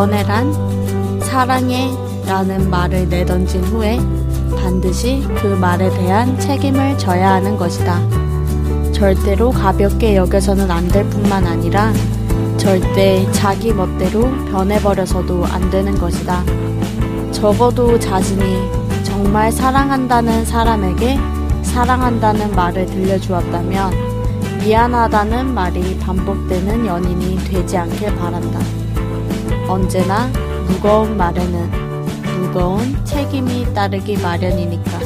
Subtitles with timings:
[0.00, 1.90] 연애란 사랑해
[2.26, 3.98] 라는 말을 내던진 후에
[4.58, 8.00] 반드시 그 말에 대한 책임을 져야 하는 것이다.
[8.92, 11.92] 절대로 가볍게 여겨서는 안 될 뿐만 아니라
[12.56, 16.44] 절대 자기 멋대로 변해버려서도 안 되는 것이다.
[17.30, 18.70] 적어도 자신이
[19.02, 21.18] 정말 사랑한다는 사람에게
[21.62, 23.92] 사랑한다는 말을 들려주었다면
[24.64, 28.79] 미안하다는 말이 반복되는 연인이 되지 않길 바란다.
[29.70, 30.26] 언제나
[30.66, 31.70] 무거운 말에는
[32.40, 34.98] 무거운 책임이 따르기 마련이니까.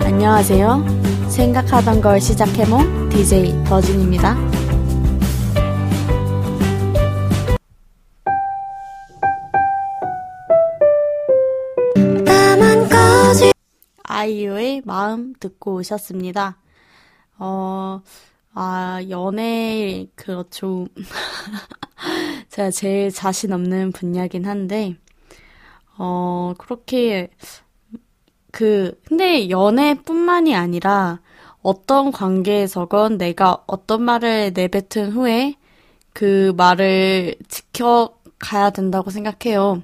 [0.00, 0.84] 안녕하세요.
[1.28, 4.36] 생각하던 걸 시작해몽 DJ 버진입니다.
[14.02, 16.56] 아이유의 마음 듣고 오셨습니다.
[17.38, 18.02] 어,
[18.58, 20.86] 아, 연애, 그렇죠.
[22.48, 24.96] 제가 제일 자신 없는 분야긴 한데,
[25.98, 27.28] 어, 그렇게,
[28.52, 31.20] 그, 근데 연애뿐만이 아니라
[31.60, 35.56] 어떤 관계에서건 내가 어떤 말을 내뱉은 후에
[36.14, 39.82] 그 말을 지켜가야 된다고 생각해요.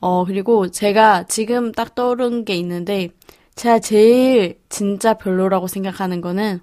[0.00, 3.10] 어, 그리고 제가 지금 딱 떠오른 게 있는데,
[3.54, 6.60] 제가 제일 진짜 별로라고 생각하는 거는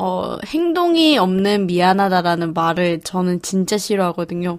[0.00, 4.58] 어, 행동이 없는 미안하다라는 말을 저는 진짜 싫어하거든요.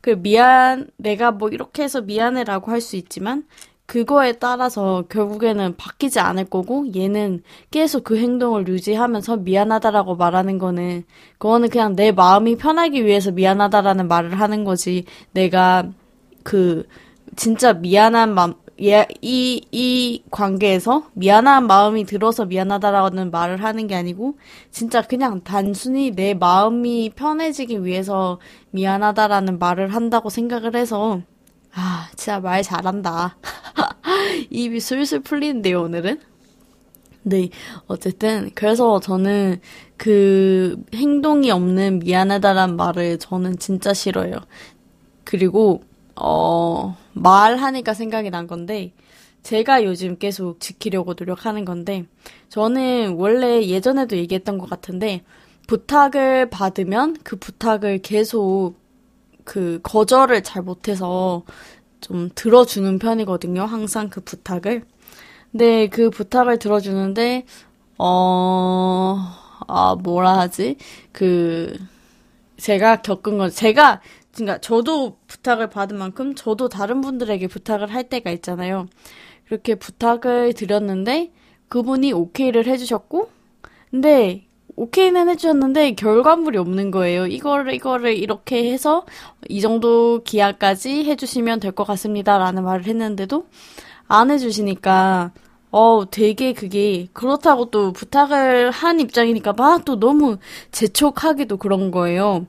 [0.00, 3.44] 그 미안, 내가 뭐 이렇게 해서 미안해라고 할 수 있지만
[3.86, 11.02] 그거에 따라서 결국에는 바뀌지 않을 거고 얘는 계속 그 행동을 유지하면서 미안하다라고 말하는 거는
[11.38, 15.90] 그거는 그냥 내 마음이 편하기 위해서 미안하다라는 말을 하는 거지 내가
[16.44, 16.86] 그
[17.36, 24.38] 진짜 미안한 맘, 예, 이, 이 관계에서 미안한 마음이 들어서 미안하다라는 말을 하는 게 아니고,
[24.70, 28.40] 진짜 그냥 단순히 내 마음이 편해지기 위해서
[28.70, 31.20] 미안하다라는 말을 한다고 생각을 해서,
[31.74, 33.36] 아, 진짜 말 잘한다.
[34.48, 36.20] 입이 술술 풀리는데요, 오늘은?
[37.22, 37.50] 네,
[37.86, 39.60] 어쨌든, 그래서 저는
[39.98, 44.36] 그 행동이 없는 미안하다라는 말을 저는 진짜 싫어요.
[45.24, 45.82] 그리고,
[46.20, 48.92] 어, 말하니까 생각이 난 건데,
[49.42, 52.04] 제가 요즘 계속 지키려고 노력하는 건데,
[52.50, 55.22] 저는 원래 예전에도 얘기했던 것 같은데,
[55.66, 58.74] 부탁을 받으면 그 부탁을 계속
[59.44, 61.44] 그 거절을 잘 못해서
[62.00, 63.62] 좀 들어주는 편이거든요.
[63.62, 64.84] 항상 그 부탁을.
[65.52, 67.44] 근데 그 부탁을 들어주는데,
[67.98, 69.16] 어,
[69.68, 70.76] 아, 뭐라 하지?
[71.12, 71.76] 그,
[72.56, 74.00] 제가 겪은 건, 제가
[74.44, 78.86] 그러니까 저도 부탁을 받은 만큼 저도 다른 분들에게 부탁을 할 때가 있잖아요.
[79.46, 81.32] 그렇게 부탁을 드렸는데
[81.68, 83.30] 그분이 오케이를 해주셨고,
[83.90, 84.46] 근데
[84.76, 87.26] 오케이는 해주셨는데 결과물이 없는 거예요.
[87.26, 89.04] 이거를 이거를 이렇게 해서
[89.48, 93.46] 이 정도 기한까지 해주시면 될 것 같습니다라는 말을 했는데도
[94.08, 95.32] 안 해주시니까
[95.72, 100.38] 어 되게 그게 그렇다고 또 부탁을 한 입장이니까 막 또 너무
[100.72, 102.46] 재촉하기도 그런 거예요.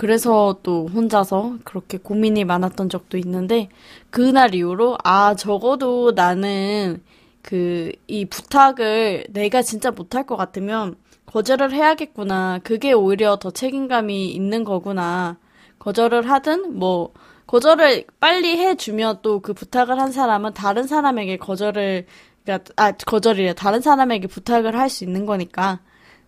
[0.00, 3.68] 그래서 또 혼자서 그렇게 고민이 많았던 적도 있는데
[4.10, 7.02] 그날 이후로 아 적어도 나는
[7.42, 10.96] 그 이 부탁을 내가 진짜 못할 것 같으면
[11.26, 12.60] 거절을 해야겠구나.
[12.64, 15.36] 그게 오히려 더 책임감이 있는 거구나.
[15.78, 17.12] 거절을 하든 뭐
[17.46, 22.06] 거절을 빨리 해주면 또 그 부탁을 한 사람은 다른 사람에게 거절을
[22.44, 25.80] 그러니까 아 거절이래 다른 사람에게 부탁을 할 수 있는 거니까.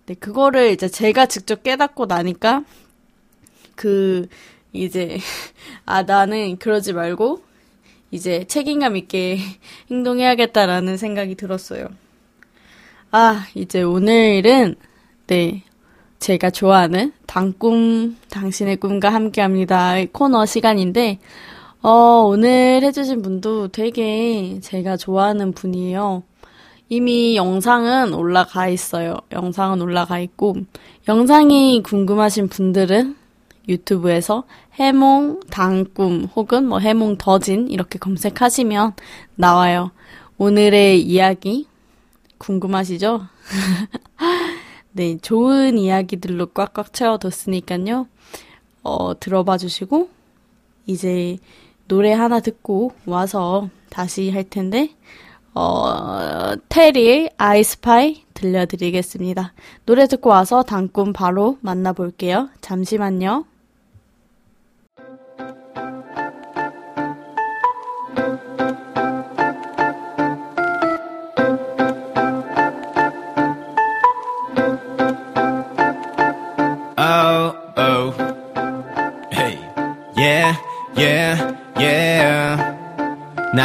[0.07, 2.65] 네 그거를 이제 제가 직접 깨닫고 나니까
[3.75, 4.27] 그
[4.73, 5.19] 이제
[5.87, 7.43] 아 나는 그러지 말고
[8.11, 9.39] 이제 책임감 있게
[9.91, 11.89] 행동해야겠다라는 생각이 들었어요.
[13.11, 14.77] 아, 이제 오늘은
[15.27, 15.63] 네.
[16.19, 21.19] 제가 좋아하는 당꿈 당신의 꿈과 함께 합니다 코너 시간인데
[21.83, 21.91] 어,
[22.25, 26.23] 오늘 해 주신 분도 되게 제가 좋아하는 분이에요.
[26.89, 29.17] 이미 영상은 올라가 있어요.
[29.33, 30.55] 영상은 올라가 있고
[31.09, 33.17] 영상이 궁금하신 분들은
[33.69, 34.45] 유튜브에서
[34.75, 38.95] 해몽 당꿈 혹은 뭐 해몽 더진 이렇게 검색하시면
[39.35, 39.93] 나와요.
[40.39, 41.67] 오늘의 이야기
[42.39, 43.23] 궁금하시죠?
[44.93, 48.09] 네, 좋은 이야기들로 꽉꽉 채워뒀으니까요.
[48.83, 50.11] 어, 들어봐 주시고
[50.87, 51.39] 이제
[51.87, 54.91] 노래 하나 듣고 와서 다시 할 텐데
[55.55, 59.53] 어, 테리의 아이스파이 들려드리겠습니다.
[59.85, 62.49] 노래 듣고 와서 당꿈 바로 만나볼게요.
[62.61, 63.52] 잠시만요.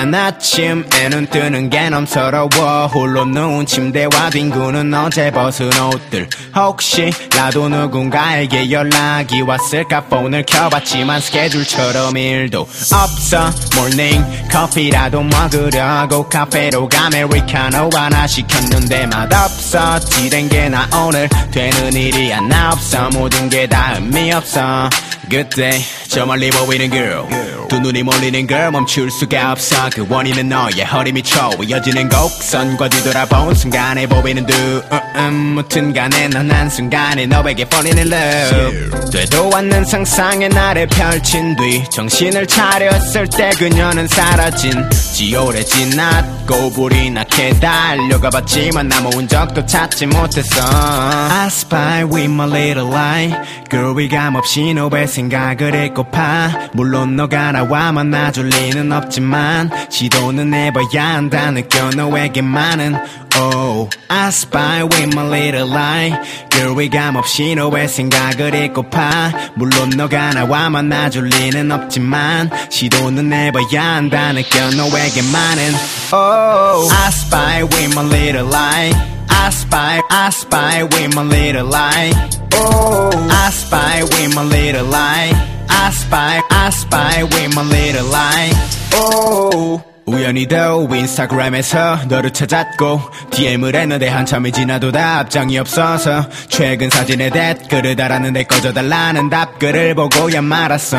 [0.10, 2.88] 난 아침에 눈 뜨는 게 넘 서러워.
[2.88, 6.28] 홀로 누운 침대와 뒹구는 어제 벗은 옷들.
[6.56, 10.06] 혹시라도 누군가에게 연락이 왔을까?
[10.06, 13.52] 폰을 켜봤지만 스케줄처럼 일도 없어.
[13.76, 20.00] 모닝 커피라도 먹으려고 카페로 아메리카노 하나 시켰는데 맛없어.
[20.00, 23.10] 지된 게 나 오늘 되는 일 하나 없어.
[23.12, 24.90] 모든 게 다 의미 없어.
[25.30, 27.68] 그때 저 멀리 보이는 girl.
[27.68, 29.90] 두 눈이 몰리는 걸 멈출 수가 없어.
[29.94, 34.82] 그 원인은 너의 허리 미쳐 이어지는 곡선과 뒤돌아본 순간에 보이는 두
[35.16, 42.48] 음, 무튼 간에 넌 한순간에 너에게 in love 되도 않는 상상의 나를 펼친 뒤 정신을
[42.48, 50.08] 차렸을 때 그녀는 사라진 지 오래 지났고 불이 나게 달려가 봤지만 나 모은 적도 찾지
[50.08, 50.62] 못했어.
[50.62, 53.34] I spy with my little eye.
[53.70, 56.70] Girl 위감 없이 너의 생각을 읽고파.
[56.74, 62.95] 물론 너가 나와 만나줄 리는 없지만 시도 는 해봐야 한다 느껴 너에게만은
[63.37, 66.13] Oh I spy with my little eye
[66.51, 74.33] Girl 위감 없이 너의 생각을 읽고파 물론 너가 나와 만나줄 리는 없지만 시도는 해봐야 한다
[74.33, 75.75] 느껴 너에게만은
[76.13, 78.93] Oh I spy with my little eye
[79.29, 82.13] I spy, I spy with my little eye.
[82.55, 85.33] Oh, I spy with my little eye.
[85.69, 88.53] I spy, I spy with my little eye.
[88.95, 89.83] Oh.
[90.08, 99.30] 우연히도 인스타그램에서 너를 찾았고 DM을 했는데 한참이 지나도 답장이 없어서 최근 사진에 댓글을 달았는데 꺼져달라는
[99.30, 100.98] 답글을 보고야 말았어.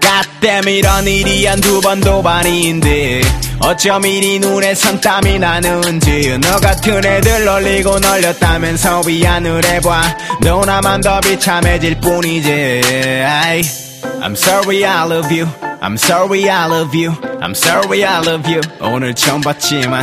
[0.00, 3.20] 가땜 이런 일이 한 두 번도 아닌데
[3.58, 10.16] 어쩜 이리 눈에 선땀이 나는지 너 같은 애들 놀리고 널렸다면서 위안을 해봐.
[10.42, 12.92] 너 나만 더 비참해질 뿐이지.
[13.26, 13.62] 아이.
[14.21, 15.47] I'm sorry I love you
[15.81, 17.11] I'm sorry I love you
[17.41, 20.01] I'm sorry I love you 오늘 처음 봤지만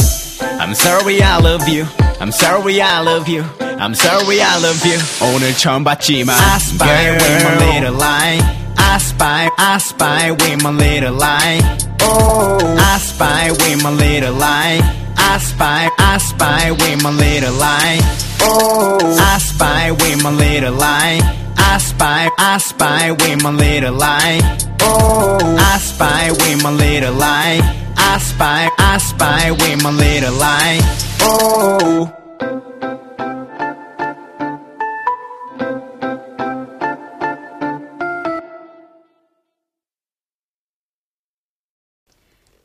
[0.61, 1.87] I'm sorry I love you
[2.21, 3.45] I'm sorry I love you
[3.81, 8.41] I'm sorry I love you 오늘 처음 봤지만 I spy with my little lie
[8.77, 11.61] I spy I spy with my little lie
[12.03, 14.81] Oh I spy with my little lie
[15.17, 18.01] I spy I spy with my little lie
[18.43, 21.21] Oh I spy with my little lie
[21.68, 24.40] I spy, I spy with my little eye.
[24.82, 27.60] Oh, I spy with my little eye.
[27.98, 30.80] I spy, I spy with my little eye.
[31.22, 32.12] Oh.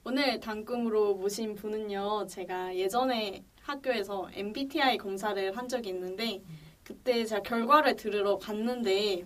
[0.04, 6.42] 오늘 단꿈으로 모신 분은요, 제가 예전에 학교에서 MBTI 검사를 한 적이 있는데,
[6.90, 9.24] 그때 제가 결과를 들으러 갔는데,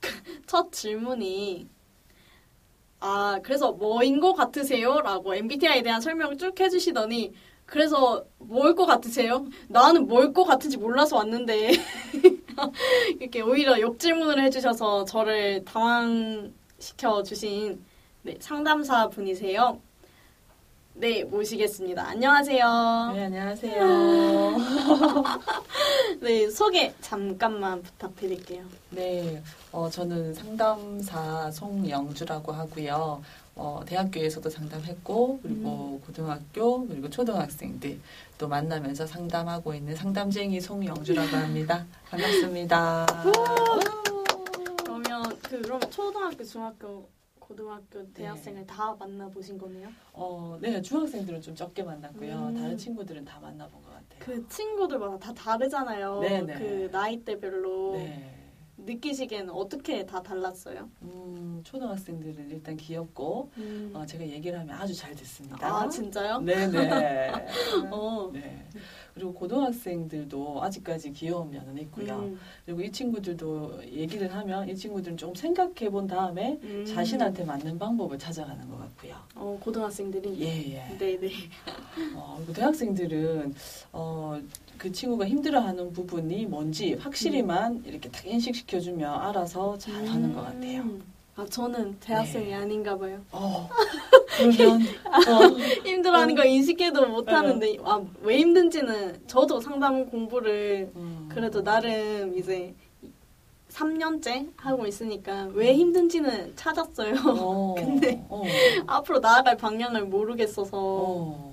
[0.46, 1.68] 첫 질문이,
[3.00, 5.00] 아, 그래서 뭐인 것 같으세요?
[5.00, 7.32] 라고 MBTI에 대한 설명을 쭉 해주시더니,
[7.66, 9.46] 그래서 뭘 것 같으세요?
[9.68, 11.70] 나는 뭘 것 같은지 몰라서 왔는데,
[13.20, 17.84] 이렇게 오히려 역질문을 해주셔서 저를 당황시켜 주신
[18.22, 19.80] 네, 상담사 분이세요.
[20.94, 22.06] 네, 모시겠습니다.
[22.06, 23.12] 안녕하세요.
[23.14, 24.56] 네, 안녕하세요.
[26.20, 28.64] 네, 소개 잠깐만 부탁드릴게요.
[28.90, 33.22] 네, 어, 저는 상담사 송영주라고 하고요.
[33.54, 37.98] 어, 대학교에서도 상담했고, 그리고 고등학교, 그리고 초등학생들
[38.38, 41.86] 또 만나면서 상담하고 있는 상담쟁이 송영주라고 합니다.
[42.10, 43.06] 반갑습니다.
[44.84, 47.08] 그러면 그 그럼 초등학교, 중학교,
[47.52, 49.88] 고등학교 대학생을 다 만나보신 거네요?
[50.14, 52.48] 어, 네, 중학생들은 좀 적게 만났고요.
[52.48, 52.54] 음.
[52.54, 54.18] 다른 친구들은 다 만나본 것 같아요.
[54.20, 56.20] 그 친구들마다 다 다르잖아요.
[56.20, 56.54] 네네.
[56.54, 58.41] 그 나이대별로 네.
[58.84, 60.88] 느끼시기에는 어떻게 다 달랐어요?
[61.02, 63.50] 음, 초등학생들은 일단 귀엽고,
[63.94, 65.58] 어, 제가 얘기를 하면 아주 잘 듣습니다.
[65.66, 66.40] 아 진짜요?
[66.40, 67.46] 네네.
[67.90, 68.30] 어.
[68.32, 68.64] 네.
[69.14, 72.20] 그리고 고등학생들도 아직까지 귀여운 면은 있고요.
[72.20, 76.84] 음, 그리고 이 친구들도 얘기를 하면 이 친구들은 좀 생각해 본 다음에 음.
[76.86, 79.14] 자신한테 맞는 방법을 찾아가는 것 같고요.
[79.34, 80.96] 어 고등학생들이 예, 예.
[80.96, 81.30] 네네
[82.14, 83.54] 어, 그리고 대학생들은
[83.92, 84.40] 어,
[84.78, 90.82] 그 친구가 힘들어하는 부분이 뭔지 확실히만 이렇게 딱 인식시켜주면 알아서 잘 하는 것 같아요.
[90.82, 91.02] 음.
[91.34, 92.54] 아 저는 대학생이 네.
[92.54, 93.18] 아닌가 봐요.
[93.32, 93.68] 어,
[94.36, 97.32] 그러면 어, 힘들어하는 거 인식해도 못 네.
[97.32, 102.74] 하는데 아, 왜 힘든지는 저도 상담 공부를 음, 그래도 나름 이제
[103.70, 107.14] 3년째 하고 있으니까 왜 힘든지는 찾았어요.
[107.26, 108.42] 어, 근데 어,
[108.86, 111.51] 앞으로 나아갈 방향을 모르겠어서 어,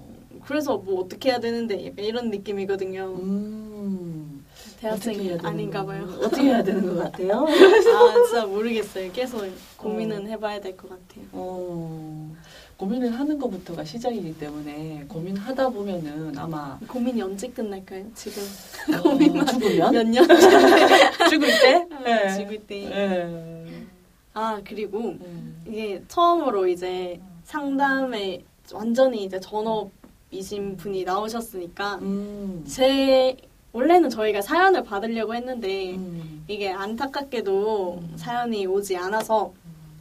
[0.50, 3.20] 그래서 뭐 어떻게 해야 되는데 약간 이런 느낌이거든요.
[3.22, 4.44] 음.
[4.80, 6.06] 대학생이 아닌가 거- 봐요.
[6.24, 7.46] 어떻게 해야 되는 것 같아요?
[7.46, 9.12] 아 진짜 모르겠어요.
[9.12, 9.46] 계속
[9.78, 11.26] 고민은 해봐야 될 것 같아요.
[11.34, 12.36] 어,
[12.78, 18.06] 고민을 하는 것부터가 시작이기 때문에 고민하다 보면은 아마 고민이 언제 끝날까요?
[18.16, 18.42] 지금
[18.98, 20.26] 어, 고민만 죽으면 몇 년?
[21.30, 22.38] 죽을 때, 네.
[22.38, 22.90] 죽을 때.
[22.90, 23.86] 네.
[24.34, 25.62] 아 그리고 음.
[25.68, 29.92] 이게 처음으로 이제 상담에 완전히 이제 전업
[30.32, 32.64] 이신 분이 나오셨으니까 음.
[32.68, 33.36] 제
[33.72, 36.44] 원래는 저희가 사연을 받으려고 했는데 음.
[36.48, 38.14] 이게 안타깝게도 음.
[38.18, 39.54] 사연이 오지 않아서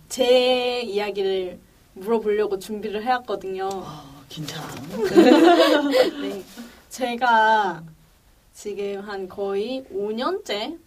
[0.09, 1.59] 제 이야기를
[1.95, 3.69] 물어보려고 준비를 해왔거든요.
[3.73, 4.63] 아, 긴장.
[6.23, 6.43] 네.
[6.89, 7.83] 제가
[8.55, 10.79] 지금 한 거의 5년째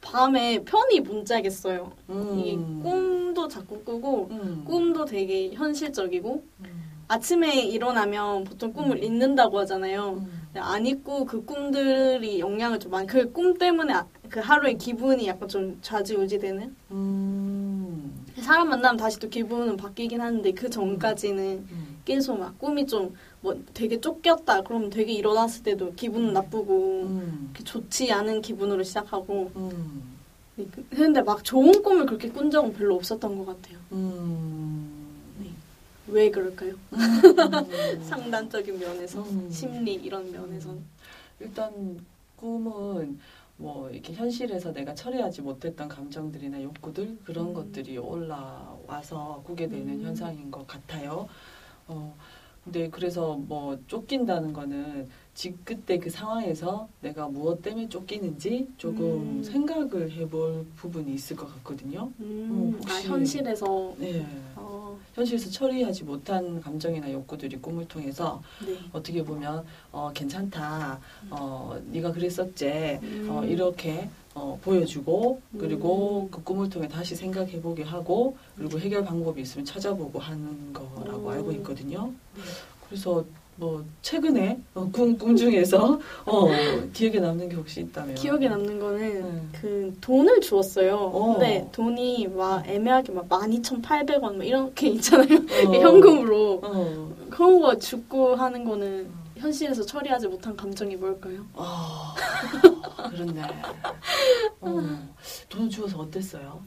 [0.00, 1.92] 밤에 편히 못 자겠어요.
[2.38, 2.80] 이게 음.
[2.82, 4.64] 꿈도 자꾸 꾸고 음.
[4.66, 6.87] 꿈도 되게 현실적이고 음.
[7.08, 10.22] 아침에 일어나면 보통 꿈을 잊는다고 하잖아요.
[10.26, 10.48] 음.
[10.54, 15.48] 안 잊고 그 꿈들이 영향을 좀 많이 그 꿈 때문에 아- 그 하루의 기분이 약간
[15.48, 18.24] 좀 좌지우지되는 음.
[18.40, 21.98] 사람 만나면 다시 또 기분은 바뀌긴 하는데 그 전까지는 음.
[22.04, 27.50] 계속 막 꿈이 좀 뭐 되게 쫓겼다 그러면 되게 일어났을 때도 기분 나쁘고 음.
[27.54, 30.02] 이렇게 좋지 않은 기분으로 시작하고 음.
[30.90, 33.78] 근데 막 좋은 꿈을 그렇게 꾼 적은 별로 없었던 것 같아요.
[36.08, 36.14] 음.
[36.14, 36.72] 왜 그럴까요?
[36.92, 38.02] 음.
[38.02, 39.50] 상단적인 면에서 음.
[39.50, 40.82] 심리 이런 면에서는
[41.40, 42.00] 일단
[42.36, 43.18] 꿈은
[43.56, 47.54] 뭐 이렇게 현실에서 내가 처리하지 못했던 감정들이나 욕구들 그런 음.
[47.54, 50.02] 것들이 올라와서 꾸게 되는 음.
[50.02, 51.28] 현상인 것 같아요.
[51.88, 52.16] 어
[52.70, 59.42] 근데 그래서 뭐 쫓긴다는 거는 지 그때 그 상황에서 내가 무엇 때문에 쫓기는지 조금 음.
[59.42, 62.10] 생각을 해볼 부분이 있을 것 같거든요.
[62.20, 64.26] 음, 아 혹시- 현실에서 네.
[64.56, 68.76] 어, 현실에서 처리하지 못한 감정이나 욕구들이 꿈을 통해서 네.
[68.92, 72.66] 어떻게 보면 어 괜찮다 어 네가 그랬었지
[73.28, 73.48] 어 음.
[73.48, 76.30] 이렇게 어 보여주고 그리고 음.
[76.30, 81.30] 그 꿈을 통해 다시 생각해 보게 하고 그리고 해결 방법이 있으면 찾아보고 하는 거라고 오.
[81.30, 82.12] 알고 있거든요.
[82.36, 82.42] 네.
[82.88, 83.24] 그래서
[83.56, 86.46] 뭐 최근에 어, 꿈, 꿈 중에서 어
[86.92, 89.50] 기억에 남는 게 혹시 있다면 기억에 남는 거는 음.
[89.60, 90.94] 그 돈을 주었어요.
[90.94, 91.32] 어.
[91.32, 95.38] 근데 돈이 막 애매하게 막 12,800원 막 이렇게 있잖아요.
[95.38, 95.74] 어.
[95.74, 96.60] 현금으로.
[96.62, 97.12] 어.
[97.30, 101.44] 그런 거 죽고 하는 거는 현실에서 처리하지 못한 감정이 뭘까요?
[101.54, 102.14] 아
[103.10, 103.42] 그렇네.
[104.60, 105.08] 어.
[105.48, 106.62] 돈 주어서 어땠어요?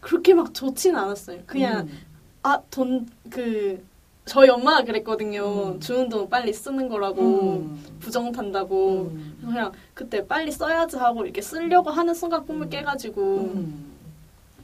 [0.00, 1.40] 그렇게 막 좋지는 않았어요.
[1.46, 1.98] 그냥 음.
[2.42, 3.84] 아 돈 그
[4.24, 5.72] 저희 엄마가 그랬거든요.
[5.74, 5.80] 음.
[5.80, 7.20] 주는 돈 빨리 쓰는 거라고
[7.60, 7.96] 음.
[8.00, 9.10] 부정 탄다고.
[9.12, 9.38] 음.
[9.40, 12.70] 그냥 그때 빨리 써야지 하고 이렇게 쓰려고 하는 순간 꿈을 음.
[12.70, 13.92] 깨가지고 음.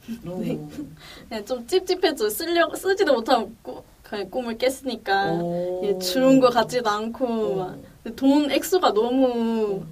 [0.23, 0.55] 네.
[0.55, 0.69] 오.
[1.27, 5.81] 그냥 좀 찝찝해져 쓰려고 쓰지도 못하고 꾸- 그냥 꿈을 깼으니까 오.
[5.83, 7.75] 예, 주는 거 같지도 않고
[8.15, 9.83] 돈 액수가 너무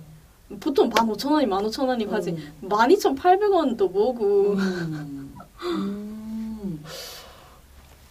[0.59, 2.53] 보통 15,000원이 15,000원이 가지 음.
[2.63, 5.35] 12,800원도 뭐고 음.
[5.61, 6.83] 음.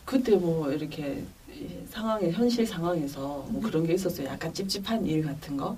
[0.04, 4.28] 그때 뭐 이렇게 이 상황에 현실 상황에서 뭐 그런 게 있었어요.
[4.28, 5.76] 약간 찝찝한 일 같은 거.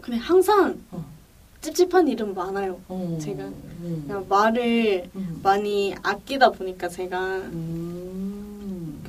[0.00, 1.04] 근데 항상 어.
[1.60, 2.80] 찝찝한 일은 많아요.
[2.88, 3.18] 어.
[3.20, 4.26] 제가 음.
[4.28, 5.40] 말을 음.
[5.44, 8.31] 많이 아끼다 보니까 제가 음.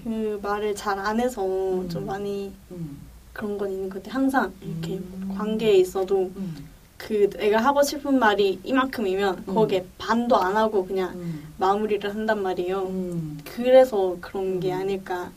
[0.03, 1.89] 그 말을 잘 안 해서 음.
[1.89, 2.97] 좀 많이 음.
[3.31, 4.21] 그런 건 있는 것 같아요.
[4.21, 5.33] 항상 이렇게 음.
[5.35, 6.55] 관계에 있어도 음.
[6.97, 9.53] 그 내가 하고 싶은 말이 이만큼이면 음.
[9.53, 11.43] 거기에 반도 안 하고 그냥 음.
[11.57, 12.83] 마무리를 한단 말이에요.
[12.87, 13.39] 음.
[13.43, 14.79] 그래서 그런 게 음.
[14.79, 15.31] 아닐까.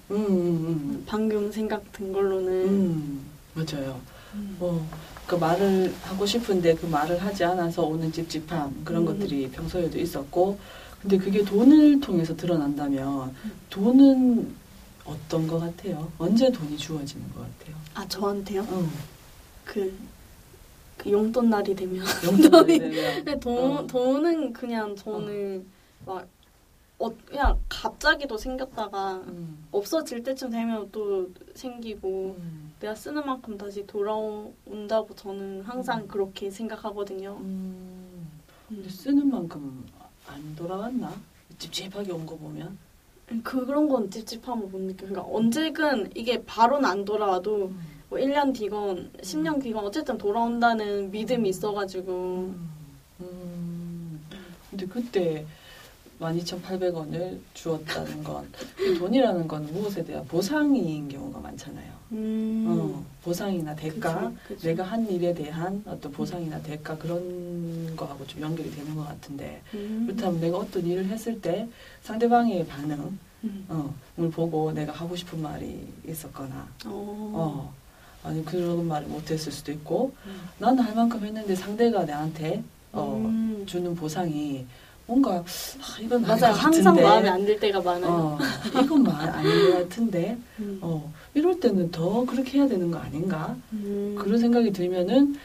[1.07, 3.21] 방금 생각 든 걸로는 음.
[3.55, 3.99] 맞아요.
[4.35, 4.57] 음.
[4.59, 4.87] 뭐,
[5.27, 9.07] 그 말을 하고 싶은데 그 말을 하지 않아서 오는 찝찝함 그런 음.
[9.07, 10.59] 것들이 평소에도 있었고
[11.07, 13.53] 근데 그게 돈을 통해서 드러난다면 음.
[13.71, 14.55] 돈은
[15.05, 16.11] 어떤 것 같아요?
[16.19, 17.77] 언제 돈이 주어지는 것 같아요?
[17.95, 18.67] 아 저한테요?
[18.69, 18.89] 응.
[19.65, 19.97] 그,
[20.97, 22.79] 그 용돈 날이 되면 용돈이
[23.23, 23.87] 근데 돈, 어.
[23.87, 25.65] 돈은 그냥 저는
[26.05, 26.27] 막
[26.99, 29.65] 어, 그냥 갑자기도 생겼다가 음.
[29.71, 32.73] 없어질 때쯤 되면 또 생기고 음.
[32.81, 36.09] 내가 쓰는 만큼 다시 돌아온다고 저는 항상 음.
[36.09, 37.37] 그렇게 생각하거든요.
[37.41, 38.27] 음.
[38.69, 38.91] 근데 음.
[38.91, 39.87] 쓰는 만큼
[40.37, 41.13] 안 돌아왔나?
[41.59, 42.77] 찝찝하게 온 거 보면
[43.43, 45.11] 그런 건 찝찝함을 못 느껴요.
[45.11, 47.73] 그러니까 언제든 이게 바로는 안 돌아와도
[48.09, 52.71] 뭐 1년 뒤건 10년 뒤건 어쨌든 돌아온다는 믿음이 있어가지고 음.
[53.21, 54.21] 음.
[54.71, 55.47] 근데 그때
[56.21, 58.49] 12,800원을 주었다는 건,
[58.81, 61.93] 이 돈이라는 건 무엇에 대한 보상인 경우가 많잖아요.
[62.13, 62.65] 음.
[62.69, 64.69] 어, 보상이나 대가, 그쵸, 그쵸.
[64.69, 70.05] 내가 한 일에 대한 어떤 보상이나 대가 그런 거하고 좀 연결이 되는 것 같은데, 음.
[70.07, 71.69] 그렇다면 내가 어떤 일을 했을 때
[72.03, 73.65] 상대방의 반응, 음.
[73.69, 76.91] 어, 을 보고 내가 하고 싶은 말이 있었거나, 어.
[77.35, 77.75] 어,
[78.27, 80.49] 아니 그런 말을 못했을 수도 있고 음.
[80.59, 83.65] 나는 할 만큼 했는데 상대가 나한테 어, 음.
[83.67, 84.67] 주는 보상이
[85.07, 86.23] 뭔가 아, 이건.
[86.23, 86.95] 것 항상.
[86.97, 88.11] 마음에 안 들 때가 많아요.
[88.11, 88.39] 어,
[88.83, 90.79] 이건 말 아닌 것 같은데 음.
[90.83, 94.17] 어, 이럴 때는 더 그렇게 해야 되는 거 아닌가 음.
[94.19, 95.37] 그런 생각이 들면은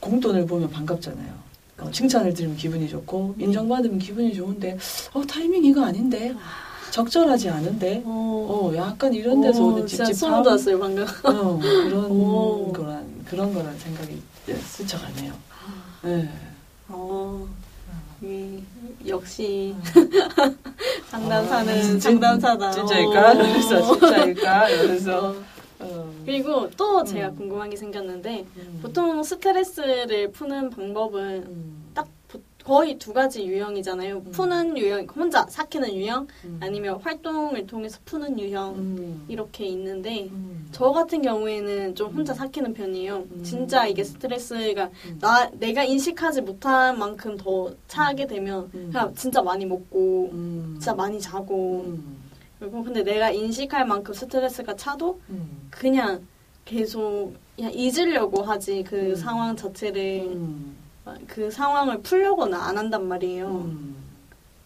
[0.00, 1.32] 공돈을 보면 반갑잖아요.
[1.80, 3.44] 어, 칭찬을 들으면 기분이 좋고 네.
[3.44, 4.78] 인정받으면 기분이 좋은데
[5.14, 6.34] 어 타이밍 이거 아닌데
[6.90, 11.04] 적절하지 않은데 어, 어 약간 이런 데서 어, 오는 찝찝함 소름 돋았어요 방금.
[11.24, 12.72] 어, 그런 오.
[12.74, 15.32] 거란 그런 거란 생각이 예, 스쳐가네요.
[16.02, 16.28] 네.
[16.88, 17.46] 어,
[18.22, 18.62] 이,
[19.06, 19.74] 역시
[20.36, 20.54] 아,
[21.10, 22.70] 상담사는 진- 상담사다.
[22.72, 23.30] 진짜일까?
[23.32, 23.34] 어.
[23.36, 24.66] 그래서 진짜일까?
[24.68, 25.34] 그래서 어.
[25.80, 27.36] 어, 그리고 또 제가 음.
[27.36, 28.78] 궁금한 게 생겼는데 음.
[28.82, 31.77] 보통 스트레스를 푸는 방법은 음.
[32.68, 34.16] 거의 두 가지 유형이잖아요.
[34.16, 34.30] 음.
[34.30, 36.58] 푸는 유형, 혼자 삭히는 유형, 음.
[36.62, 39.24] 아니면 활동을 통해서 푸는 유형 음.
[39.26, 40.68] 이렇게 있는데 음.
[40.70, 42.36] 저 같은 경우에는 좀 혼자 음.
[42.36, 43.24] 삭히는 편이에요.
[43.30, 43.42] 음.
[43.42, 45.18] 진짜 이게 스트레스가 음.
[45.18, 48.90] 나 내가 인식하지 못한 만큼 더 차게 되면 음.
[48.92, 50.72] 그냥 진짜 많이 먹고 음.
[50.74, 52.18] 진짜 많이 자고 음.
[52.58, 55.68] 그리고 근데 내가 인식할 만큼 스트레스가 차도 음.
[55.70, 56.20] 그냥
[56.66, 59.16] 계속 그냥 잊으려고 하지 그 음.
[59.16, 60.76] 상황 자체를 음.
[61.26, 63.48] 그 상황을 풀려고는 안 한단 말이에요.
[63.48, 63.96] 음.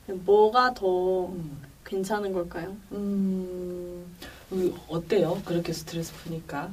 [0.08, 1.58] 뭐가 더 음.
[1.84, 2.76] 괜찮은 걸까요?
[2.92, 4.04] 음.
[4.52, 5.40] 음, 어때요?
[5.44, 6.70] 그렇게 스트레스 푸니까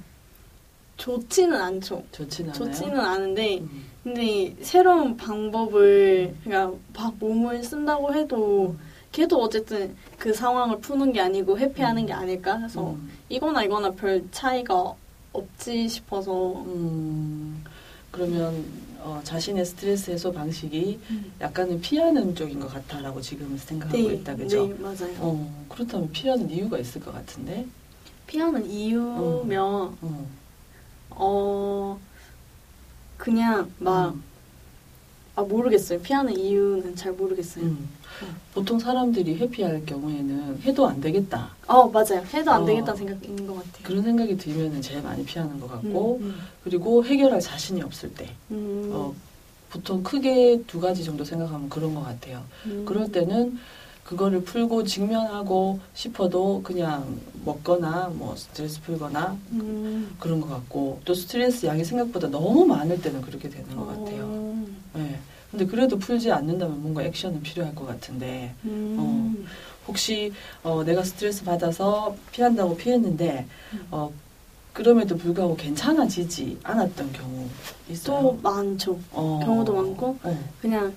[0.97, 2.03] 좋지는 않죠.
[2.11, 2.53] 좋지는.
[2.53, 3.85] 좋지는 않은데 음.
[4.03, 8.75] 근데 새로운 방법을 그러니까 막 몸을 쓴다고 해도
[9.11, 13.09] 걔도 어쨌든 그 상황을 푸는 게 아니고 회피하는 게 아닐까 해서 음.
[13.29, 14.93] 이거나 이거나 별 차이가
[15.31, 17.63] 없지 싶어서 음.
[18.11, 18.65] 그러면
[19.01, 21.31] 어, 자신의 스트레스 해소 방식이 음.
[21.39, 24.67] 약간은 피하는 쪽인 것 같다라고 지금 생각하고 있다, 그죠?
[24.67, 25.15] 네 맞아요.
[25.19, 27.65] 어, 그렇다면 피하는 이유가 있을 것 같은데.
[28.27, 30.27] 피하는 이유면 어.
[31.09, 31.99] 어
[33.17, 34.23] 그냥 막 음.
[35.39, 36.01] 아 모르겠어요.
[36.01, 37.63] 피하는 이유는 잘 모르겠어요.
[37.63, 37.87] 음.
[38.53, 41.51] 보통 사람들이 회피할 경우에는 해도 안 되겠다.
[41.65, 42.21] 어 맞아요.
[42.33, 42.65] 해도 안 어.
[42.65, 43.83] 되겠다는 생각인 것 같아요.
[43.83, 48.89] 그런 생각이 들면은 제일 많이 피하는 것 같고, 음, 그리고 해결할 자신이 없을 때, 음,
[48.91, 49.13] 어,
[49.69, 52.43] 보통 크게 두 가지 정도 생각하면 그런 것 같아요.
[52.65, 52.83] 음.
[52.85, 53.57] 그럴 때는
[54.09, 60.15] 그거를 풀고 직면하고 싶어도 그냥 먹거나 뭐 스트레스 풀거나 음.
[60.19, 64.23] 그런 것 같고, 또 스트레스 양이 생각보다 너무 많을 때는 그렇게 되는 것 같아요.
[64.23, 65.19] 어, 네.
[65.51, 69.45] 근데 그래도 풀지 않는다면 뭔가 액션은 필요할 것 같은데, 음.
[69.87, 73.87] 혹시 어, 내가 스트레스 받아서 피한다고 피했는데 음.
[73.91, 74.11] 어,
[74.73, 77.47] 그럼에도 불구하고 괜찮아지지 않았던 경우
[77.87, 78.21] 있어요.
[78.21, 78.97] 또 많죠.
[79.11, 79.39] 어.
[79.43, 80.49] 경우도 많고 어.
[80.61, 80.93] 그냥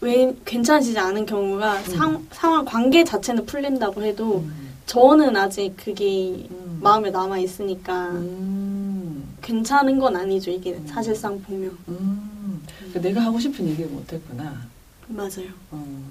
[0.00, 1.84] 왜 괜찮아지지 않은 경우가 음.
[1.84, 4.74] 상, 상황 관계 자체는 풀린다고 해도 음.
[4.86, 6.78] 저는 아직 그게 음.
[6.82, 9.36] 마음에 남아 있으니까 음.
[9.42, 10.50] 괜찮은 건 아니죠.
[10.50, 10.86] 이게 음.
[10.86, 12.62] 사실상 보면 음.
[12.78, 14.66] 그러니까 내가 하고 싶은 얘기를 못했구나.
[15.08, 15.48] 맞아요.
[15.70, 16.02] 어.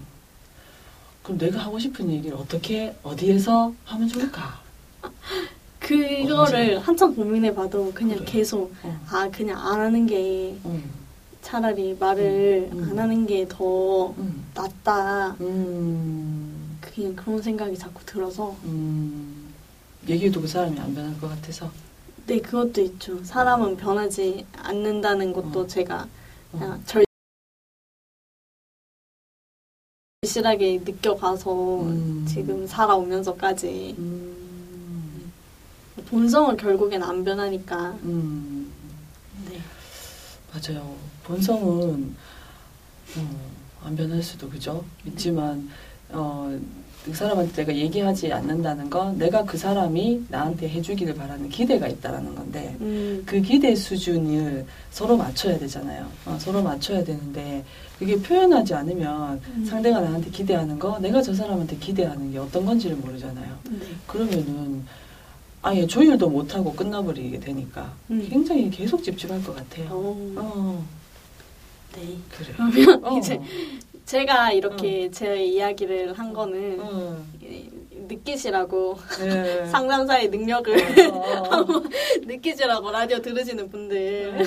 [1.24, 4.60] 그럼 내가 하고 싶은 얘기를 어떻게 어디에서 하면 좋을까?
[5.80, 6.34] 그거를
[6.68, 6.80] 맞아요.
[6.80, 8.32] 한참 고민해봐도 그냥 그래.
[8.32, 9.00] 계속 어.
[9.10, 10.84] 아 그냥 안 하는 게 음.
[11.46, 12.80] 차라리 말을 음.
[12.80, 12.90] 음.
[12.90, 14.46] 안 하는 게더 음.
[14.56, 15.36] 낫다.
[15.42, 16.80] 음.
[16.82, 19.54] 그냥 그런 생각이 자꾸 들어서 음.
[20.10, 21.70] 얘기해도 그 사람이 안 변할 것 같아서.
[22.26, 23.24] 네 그것도 있죠.
[23.24, 25.68] 사람은 변하지 않는다는 것도 어.
[25.68, 26.08] 제가
[26.54, 26.80] 어.
[30.24, 32.26] 절실하게 느껴가서 음.
[32.28, 35.32] 지금 살아오면서까지 음.
[36.08, 38.55] 본성은 결국엔 안 변하니까 음.
[40.62, 40.74] 네.
[40.74, 40.96] 맞아요.
[41.24, 42.16] 본성은
[43.18, 43.40] 어,
[43.84, 44.84] 안 변할 수도 그죠.
[45.06, 45.70] 있지만
[46.10, 46.58] 어,
[47.04, 52.76] 그 사람한테 내가 얘기하지 않는다는 건 내가 그 사람이 나한테 해주기를 바라는 기대가 있다라는 건데
[52.82, 56.08] 음, 그 기대 수준을 서로 맞춰야 되잖아요.
[56.26, 57.64] 어, 서로 맞춰야 되는데
[58.00, 59.66] 그게 표현하지 않으면 음.
[59.66, 63.58] 상대가 나한테 기대하는 거 내가 저 사람한테 기대하는 게 어떤 건지를 모르잖아요.
[63.70, 63.80] 네.
[64.08, 64.84] 그러면은
[65.66, 68.24] 아예 조율도 못하고 끝나버리게 되니까 음.
[68.30, 69.88] 굉장히 계속 찝찝할 것 같아요.
[69.90, 70.86] 어, 어,
[71.96, 72.16] 네.
[72.30, 72.54] 그래.
[72.56, 73.18] 그러면 어.
[73.18, 73.42] 이제
[74.06, 77.68] 제가 이렇게 제 이야기를 한 거는 어, 이-
[78.08, 79.66] 느끼시라고 네.
[79.72, 80.76] 상담사의 능력을
[81.12, 81.66] 어,
[82.22, 84.44] 느끼시라고 라디오 들으시는 분들 네.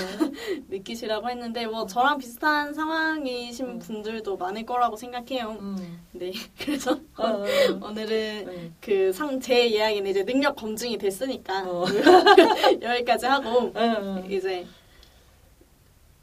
[0.68, 3.78] 느끼시라고 했는데 뭐 저랑 비슷한 상황이신 음.
[3.78, 5.56] 분들도 많을 거라고 생각해요.
[5.60, 6.00] 음.
[6.12, 6.32] 네.
[6.58, 7.44] 그래서 어, 어,
[7.82, 8.72] 오늘은 네.
[8.80, 11.84] 그상 제 이야기는 이제 능력 검증이 됐으니까 어.
[12.80, 14.66] 여기까지 하고 어, 이제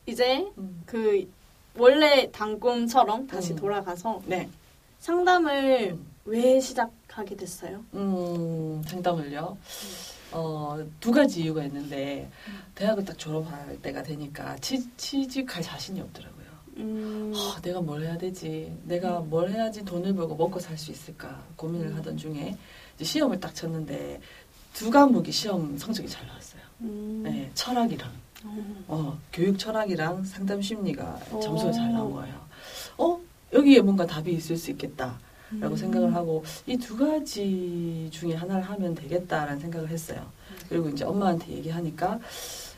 [0.06, 0.84] 이제 음.
[0.86, 1.28] 그
[1.78, 3.58] 원래 단꿈처럼 다시 음.
[3.58, 4.50] 돌아가서 네.
[5.00, 6.15] 상담을 음.
[6.26, 7.84] 왜 시작하게 됐어요?
[7.94, 9.58] 음, 상담을요.
[10.32, 12.30] 어, 두 가지 이유가 있는데
[12.74, 16.46] 대학을 딱 졸업할 때가 되니까 치, 취직할 자신이 없더라고요.
[16.78, 17.32] 음.
[17.36, 18.76] 아, 내가 뭘 해야 되지?
[18.86, 21.96] 내가 뭘 해야지 돈을 벌고 먹고 살 수 있을까 고민을 음.
[21.98, 22.58] 하던 중에
[23.02, 24.20] 시험을 딱 쳤는데
[24.74, 26.62] 두 과목이 시험 성적이 잘 나왔어요.
[26.82, 27.22] 음.
[27.24, 28.12] 네, 철학이랑
[28.44, 28.86] 어.
[28.88, 31.72] 어, 교육 철학이랑 상담 심리가 점수가 오.
[31.72, 32.46] 잘 나온 거예요.
[32.98, 33.20] 어
[33.54, 35.18] 여기에 뭔가 답이 있을 수 있겠다.
[35.60, 35.78] 라고 음.
[35.78, 40.26] 생각을 하고 이 두 가지 중에 하나를 하면 되겠다라는 생각을 했어요.
[40.70, 42.20] 그리고 이제 엄마한테 얘기하니까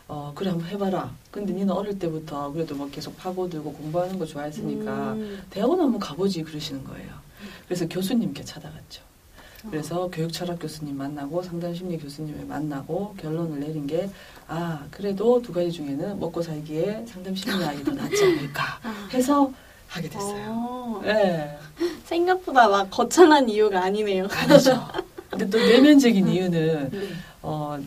[0.09, 1.13] 어 그래 한번 해봐라.
[1.31, 5.43] 근데 니는 어릴 때부터 그래도 뭐 계속 파고들고 공부하는 거 좋아했으니까 음.
[5.49, 7.09] 대학원 한번 가보지 그러시는 거예요.
[7.65, 9.01] 그래서 교수님께 찾아갔죠.
[9.65, 9.69] 어.
[9.69, 14.09] 그래서 교육철학 교수님 만나고 상담심리 교수님을 만나고 결론을 내린 게
[14.49, 19.09] 아 그래도 두 가지 중에는 먹고 살기에 상담심리학이 더 낫지 않을까 아.
[19.11, 19.51] 해서
[19.87, 20.43] 하게 됐어요.
[20.47, 21.01] 어.
[21.03, 21.57] 네.
[22.05, 24.27] 생각보다 막 거창한 이유가 아니네요.
[24.29, 24.83] 아니죠.
[25.29, 26.99] 근데 또 내면적인 이유는 네.
[27.41, 27.77] 어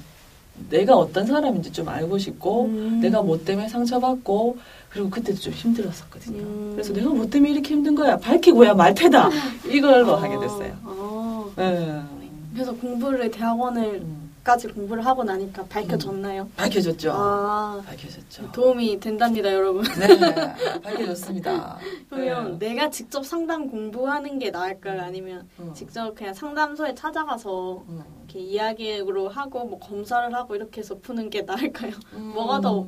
[0.68, 3.00] 내가 어떤 사람인지 좀 알고 싶고 음.
[3.00, 4.58] 내가 뭐 때문에 상처받고
[4.90, 6.38] 그리고 그때도 좀 힘들었었거든요.
[6.42, 6.70] 음.
[6.74, 9.30] 그래서 내가 뭐 때문에 이렇게 힘든 거야 밝히고야 말 테다
[9.66, 10.16] 이걸로 어.
[10.16, 10.76] 하게 됐어요.
[10.84, 11.50] 어.
[11.56, 12.00] 네.
[12.54, 14.02] 그래서 공부를 대학원을
[14.42, 14.74] 까지 음.
[14.74, 16.48] 공부를 하고 나니까 밝혀졌나요?
[16.56, 17.12] 밝혀졌죠.
[17.12, 18.50] 아 밝혀졌죠.
[18.52, 19.84] 도움이 된답니다, 여러분.
[19.98, 21.78] 네, 밝혀졌습니다.
[22.08, 22.68] 그러면 네.
[22.68, 25.02] 내가 직접 상담 공부하는 게 나을까요?
[25.02, 25.72] 아니면 음.
[25.74, 28.02] 직접 그냥 상담소에 찾아가서 음.
[28.24, 31.92] 이렇게 이야기로 하고 뭐 검사를 하고 이렇게 해서 푸는 게 나을까요?
[32.14, 32.32] 음.
[32.34, 32.86] 뭐가 더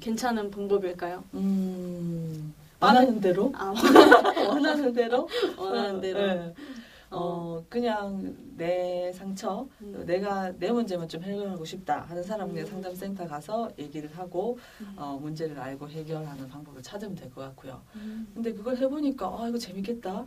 [0.00, 1.22] 괜찮은 방법일까요?
[1.34, 2.54] 음.
[2.80, 3.52] 원하는 대로?
[3.54, 3.72] 아
[4.48, 5.28] 원하는 대로?
[5.56, 6.18] 원하는 대로.
[6.20, 6.54] 네.
[7.10, 10.02] 어, 그냥 내 상처, 음.
[10.06, 12.66] 내가 내 문제만 좀 해결하고 싶다 하는 그냥 음.
[12.66, 14.94] 상담센터 가서 얘기를 하고 음.
[14.96, 17.80] 어, 문제를 알고 해결하는 방법을 찾으면 될 것 같고요.
[17.96, 18.26] 음.
[18.34, 20.26] 근데 그걸 해보니까 아 이거 재밌겠다.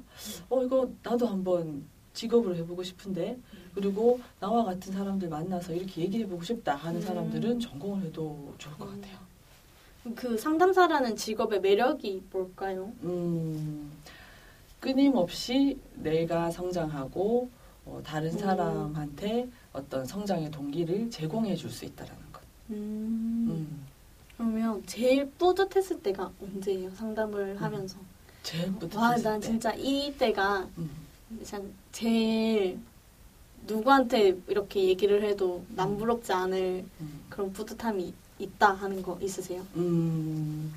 [0.49, 3.37] 어 이거 나도 한번 직업을 해보고 싶은데
[3.75, 7.05] 그리고 나와 같은 사람들 만나서 이렇게 얘기해보고 싶다 하는 음.
[7.05, 9.01] 사람들은 전공을 해도 좋을 것 음.
[9.01, 9.17] 같아요.
[10.15, 12.91] 그 상담사라는 직업의 매력이 뭘까요?
[13.03, 13.91] 음,
[14.79, 17.49] 끊임없이 내가 성장하고
[17.85, 18.37] 어, 다른 음.
[18.37, 22.41] 사람한테 어떤 성장의 동기를 제공해 줄 수 있다라는 것.
[22.71, 22.75] 음.
[23.49, 23.85] 음.
[24.37, 26.91] 그러면 제일 뿌듯했을 때가 언제예요?
[26.95, 27.97] 상담을 하면서.
[28.43, 29.47] 제일 와, 뿌듯했을 난 때.
[29.47, 30.89] 진짜 이 때가 음.
[31.43, 32.79] 참 제일
[33.67, 37.19] 누구한테 이렇게 얘기를 해도 남부럽지 않을 음.
[37.29, 39.61] 그런 뿌듯함이 있다 하는 거 있으세요?
[39.75, 40.73] 음,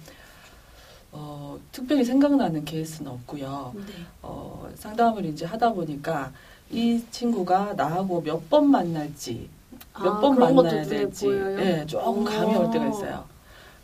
[1.13, 3.75] 어, 특별히 생각나는 케이스는 없고요.
[3.77, 3.83] 네.
[4.23, 6.33] 어, 상담을 이제 하다 보니까
[6.71, 9.49] 이 친구가 나하고 몇 번 만날지,
[9.95, 11.27] 몇번 아, 만나야 될지?
[11.29, 12.89] 예, 조금 감이 올 때가 어.
[12.89, 13.25] 있어요.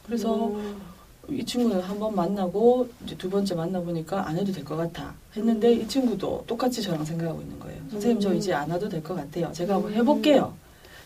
[0.07, 0.81] 그래서 음.
[1.29, 5.69] 이 친구는 한 번 만나고 이제 두 번째 만나보니까 안 해도 될 것 같아 했는데
[5.75, 5.81] 음.
[5.83, 7.79] 이 친구도 똑같이 저랑 생각하고 있는 거예요.
[7.91, 8.37] 선생님 저 음.
[8.37, 9.53] 이제 안 와도 될 것 같아요.
[9.53, 9.97] 제가 한번 음.
[9.99, 10.55] 해볼게요.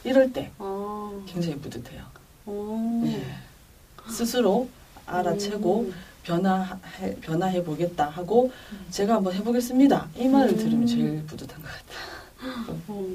[0.05, 1.11] 이럴 때 아.
[1.27, 2.03] 굉장히 뿌듯해요.
[2.47, 3.01] 어.
[3.05, 3.25] 네.
[4.09, 4.69] 스스로
[5.07, 5.95] 알아채고 음.
[6.23, 8.87] 변화해 변화해 보겠다 하고 음.
[8.91, 10.09] 제가 한번 해보겠습니다.
[10.17, 10.57] 이 말을 음.
[10.57, 12.79] 들으면 제일 뿌듯한 것 같아요.
[12.89, 13.07] 어.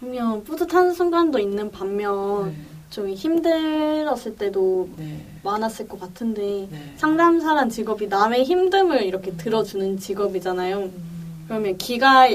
[0.00, 2.54] 그러면 뿌듯한 순간도 있는 반면
[2.90, 5.04] 좀 힘들었을 때도 네.
[5.04, 5.26] 네.
[5.42, 6.94] 많았을 것 같은데 네.
[6.96, 10.78] 상담사란 직업이 남의 힘듦을 이렇게 들어주는 직업이잖아요.
[10.78, 11.44] 음.
[11.48, 12.28] 그러면 기가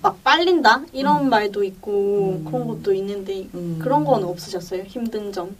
[0.00, 1.30] 막 빨린다 이런 음.
[1.30, 2.44] 말도 있고 음.
[2.44, 3.78] 그런 것도 있는데 음.
[3.82, 4.84] 그런 건 없으셨어요?
[4.84, 5.54] 힘든 점?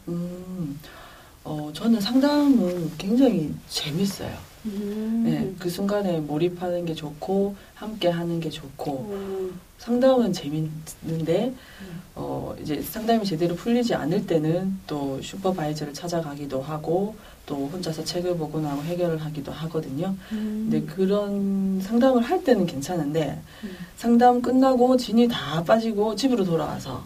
[1.44, 1.50] 음.
[1.50, 4.52] 어, 저는 상담은 굉장히 재밌어요.
[4.66, 5.22] 음.
[5.26, 9.60] 네, 그 순간에 몰입하는 게 좋고 함께 하는 게 좋고 음.
[9.78, 12.02] 상담은 재밌는데 음.
[12.14, 18.70] 어 이제 상담이 제대로 풀리지 않을 때는 또 슈퍼바이저를 찾아가기도 하고 또 혼자서 책을 보거나
[18.70, 20.14] 하고 해결을 하기도 하거든요.
[20.30, 20.68] 음.
[20.70, 23.76] 근데 그런 상담을 할 때는 괜찮은데 음.
[23.96, 27.04] 상담 끝나고 진이 다 빠지고 집으로 돌아와서 어,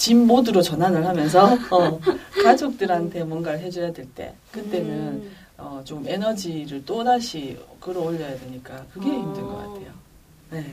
[0.00, 2.00] 집 모드로 전환을 하면서 어,
[2.42, 5.30] 가족들한테 뭔가를 해줘야 될 때 그때는 음.
[5.58, 9.12] 어, 좀 에너지를 또 다시 끌어올려야 되니까 그게 아.
[9.12, 9.92] 힘든 것 같아요.
[10.52, 10.64] 네.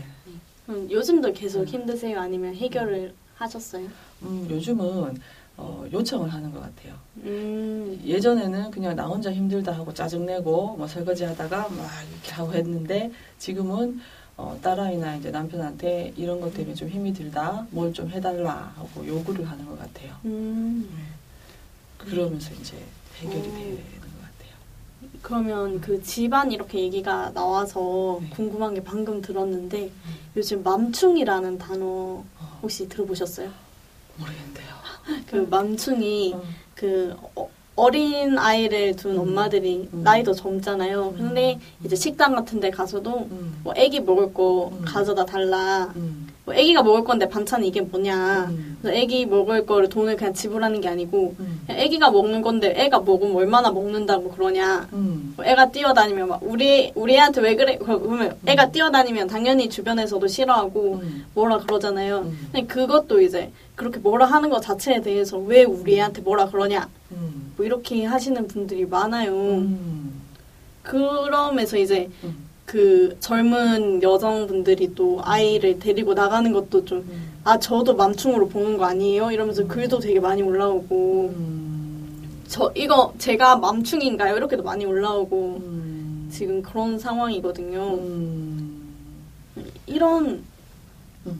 [0.65, 1.65] 그럼 요즘도 계속 음.
[1.65, 2.21] 힘드세요?
[2.21, 3.85] 아니면 해결을 하셨어요?
[4.23, 5.17] 음, 요즘은
[5.57, 6.93] 어, 요청을 하는 것 같아요.
[7.17, 7.99] 음.
[8.05, 13.99] 예전에는 그냥 나 혼자 힘들다 하고 짜증내고 뭐 설거지 하다가 막 이렇게 하고 했는데 지금은
[14.37, 19.49] 어, 딸아이나 이제 남편한테 이런 것 때문에 좀 힘이 들다 뭘 좀 해달라 하고 요구를
[19.49, 20.15] 하는 것 같아요.
[20.25, 20.87] 음.
[21.97, 22.77] 그러면서 이제
[23.17, 23.53] 해결이 음.
[23.53, 24.51] 되는 것 같아요.
[25.23, 28.29] 그러면 그 집안 이렇게 얘기가 나와서 네.
[28.29, 29.91] 궁금한 게 방금 들었는데
[30.35, 33.51] 요즘 맘충이라는 단어 어, 혹시 들어보셨어요?
[34.17, 34.67] 모르겠는데요.
[35.25, 36.43] 그 맘충이 어,
[36.75, 39.19] 그 어, 어린 아이를 둔 음.
[39.19, 40.01] 엄마들이 음.
[40.03, 41.13] 나이도 젊잖아요.
[41.15, 41.85] 근데 음.
[41.85, 44.83] 이제 식당 같은 데 가서도 음, 뭐 애기 먹을 거 음.
[44.83, 48.47] 가져다 달라 음, 뭐 애기가 먹을 건데 반찬이 이게 뭐냐.
[48.49, 48.77] 음.
[48.81, 51.35] 그래서 애기 먹을 거를 돈을 그냥 지불하는 게 아니고
[51.67, 54.89] 애기가 먹는 건데 애가 먹으면 얼마나 먹는다고 그러냐.
[54.93, 55.35] 음.
[55.35, 57.77] 뭐 애가 뛰어다니면 막 우리 우리 애한테 왜 그래?
[57.77, 61.25] 그러면 애가 뛰어다니면 당연히 주변에서도 싫어하고 음.
[61.35, 62.21] 뭐라 그러잖아요.
[62.25, 62.49] 음.
[62.51, 66.89] 근데 그것도 이제 그렇게 뭐라 하는 것 자체에 대해서 왜 우리 애한테 뭐라 그러냐.
[67.57, 67.63] 음.
[67.63, 69.33] 뭐 이렇게 하시는 분들이 많아요.
[69.33, 70.21] 음.
[70.83, 72.47] 그러면서 이제 음.
[72.65, 77.27] 그 젊은 여성분들이 또 아이를 데리고 나가는 것도 좀 음.
[77.43, 79.31] 아 저도 맘충으로 보는 거 아니에요?
[79.31, 82.41] 이러면서 글도 되게 많이 올라오고 음.
[82.47, 84.37] 저 이거 제가 맘충인가요?
[84.37, 86.29] 이렇게도 많이 올라오고 음.
[86.31, 87.95] 지금 그런 상황이거든요.
[87.95, 88.93] 음.
[89.85, 90.43] 이런
[91.25, 91.39] 음.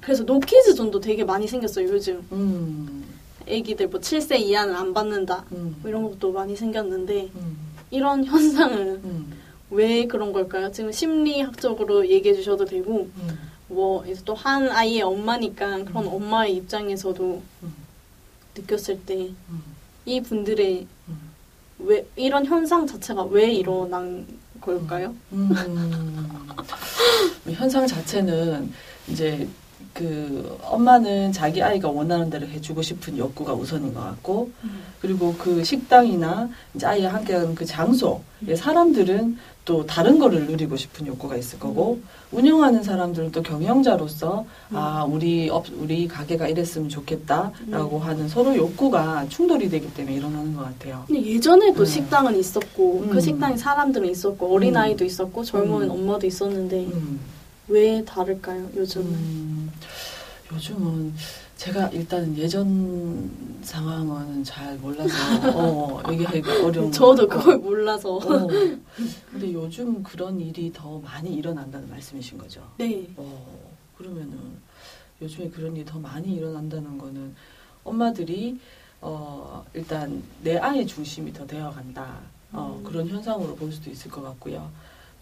[0.00, 3.05] 그래서 노키즈 존도 되게 많이 생겼어요 요즘 음.
[3.46, 5.76] 애기들 뭐 7세 이하는 안 받는다 음.
[5.80, 7.56] 뭐 이런 것도 많이 생겼는데 음.
[7.90, 9.32] 이런 현상은 음.
[9.70, 10.70] 왜 그런 걸까요?
[10.70, 13.38] 지금 심리학적으로 얘기해 주셔도 되고 음.
[13.68, 17.74] 뭐 이제 또한 아이의 엄마니까 그런 엄마의 입장에서도 음.
[18.56, 20.22] 느꼈을 때이 음.
[20.22, 21.30] 분들의 음.
[21.80, 24.26] 왜 이런 현상 자체가 왜 일어난
[24.60, 25.14] 걸까요?
[25.32, 25.50] 음.
[27.50, 28.72] 현상 자체는
[29.08, 29.48] 이제
[29.96, 34.50] 그 엄마는 자기 아이가 원하는 대로 해주고 싶은 욕구가 우선인 것 같고
[35.00, 41.36] 그리고 그 식당이나 이제 아이와 함께하는 그 장소에 사람들은 또 다른 거를 누리고 싶은 욕구가
[41.36, 48.54] 있을 거고 운영하는 사람들은 또 경영자로서 아 우리 업 우리 가게가 이랬으면 좋겠다라고 하는 서로
[48.54, 51.04] 욕구가 충돌이 되기 때문에 일어나는 것 같아요.
[51.06, 51.86] 근데 예전에도 음.
[51.86, 53.10] 식당은 있었고 음.
[53.10, 55.90] 그 식당에 사람들은 있었고 어린 아이도 있었고 젊은 음.
[55.90, 57.18] 엄마도 있었는데 음.
[57.68, 58.70] 왜 다를까요?
[58.76, 59.70] 요즘은 음,
[60.52, 61.14] 요즘은
[61.56, 63.30] 제가 일단 예전
[63.62, 65.14] 상황은 잘 몰라서
[65.54, 67.26] 어, 얘기하기가 어려운 저도.
[67.26, 68.46] 그걸 몰라서 어,
[69.30, 72.62] 근데 요즘 그런 일이 더 많이 일어난다는 말씀이신 거죠.
[72.78, 74.38] 네 어, 그러면은
[75.20, 77.34] 요즘에 그런 일이 더 많이 일어난다는 거는
[77.82, 78.60] 엄마들이
[79.00, 82.18] 어, 일단 내 아이 중심이 더 되어 간다.
[82.52, 82.84] 어, 음.
[82.84, 84.70] 그런 현상으로 볼 수도 있을 것 같고요.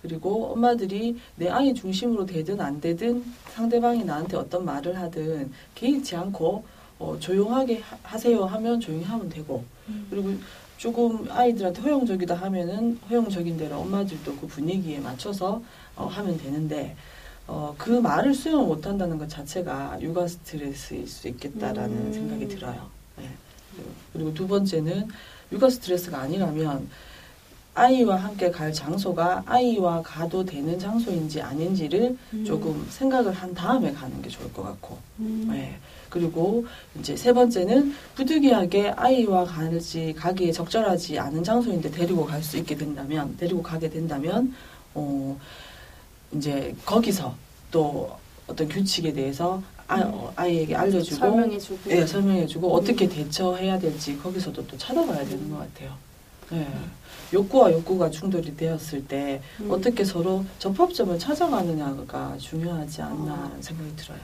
[0.08, 6.62] 그리고 엄마들이 내 아이 중심으로 되든 안 되든 상대방이 나한테 어떤 말을 하든 개의치 않고
[6.98, 10.06] 어, 조용하게 하- 하세요 하면 조용히 하면 되고 음.
[10.10, 10.34] 그리고
[10.76, 15.62] 조금 아이들한테 허용적이다 하면은 허용적인 대로 엄마들도 그 분위기에 맞춰서
[15.96, 16.94] 어, 하면 되는데
[17.46, 22.12] 어, 그 말을 수용을 못 한다는 것 자체가 육아 스트레스일 수 있겠다라는 음.
[22.12, 22.90] 생각이 들어요.
[23.16, 23.30] 네.
[24.12, 25.08] 그리고 두 번째는
[25.50, 26.88] 육아 스트레스가 아니라면
[27.74, 32.44] 아이와 함께 갈 장소가 아이와 가도 되는 장소인지 아닌지를 음.
[32.44, 35.48] 조금 생각을 한 다음에 가는 게 좋을 것 같고 음.
[35.50, 35.76] 네.
[36.08, 36.64] 그리고
[37.00, 43.36] 이제 세 번째는 부득이하게 아이와 가지 가기에 적절하지 않은 장소인데 데리고 갈 수 있게 된다면
[43.38, 44.54] 데리고 가게 된다면
[44.94, 45.36] 어
[46.32, 47.34] 이제 거기서
[47.72, 48.12] 또
[48.46, 54.78] 어떤 규칙에 대해서 아, 어, 아이에게 알려주고 설명해주고 예, 설명해주고 어떻게 대처해야 될지 거기서도 또
[54.78, 55.96] 찾아봐야 되는 것 같아요.
[56.52, 56.66] 예.
[57.32, 59.70] 욕구와 욕구가 충돌이 되었을 때 음.
[59.70, 63.36] 어떻게 서로 접합점을 찾아가느냐가 중요하지 않나 어.
[63.36, 64.18] 하는 생각이 들어요.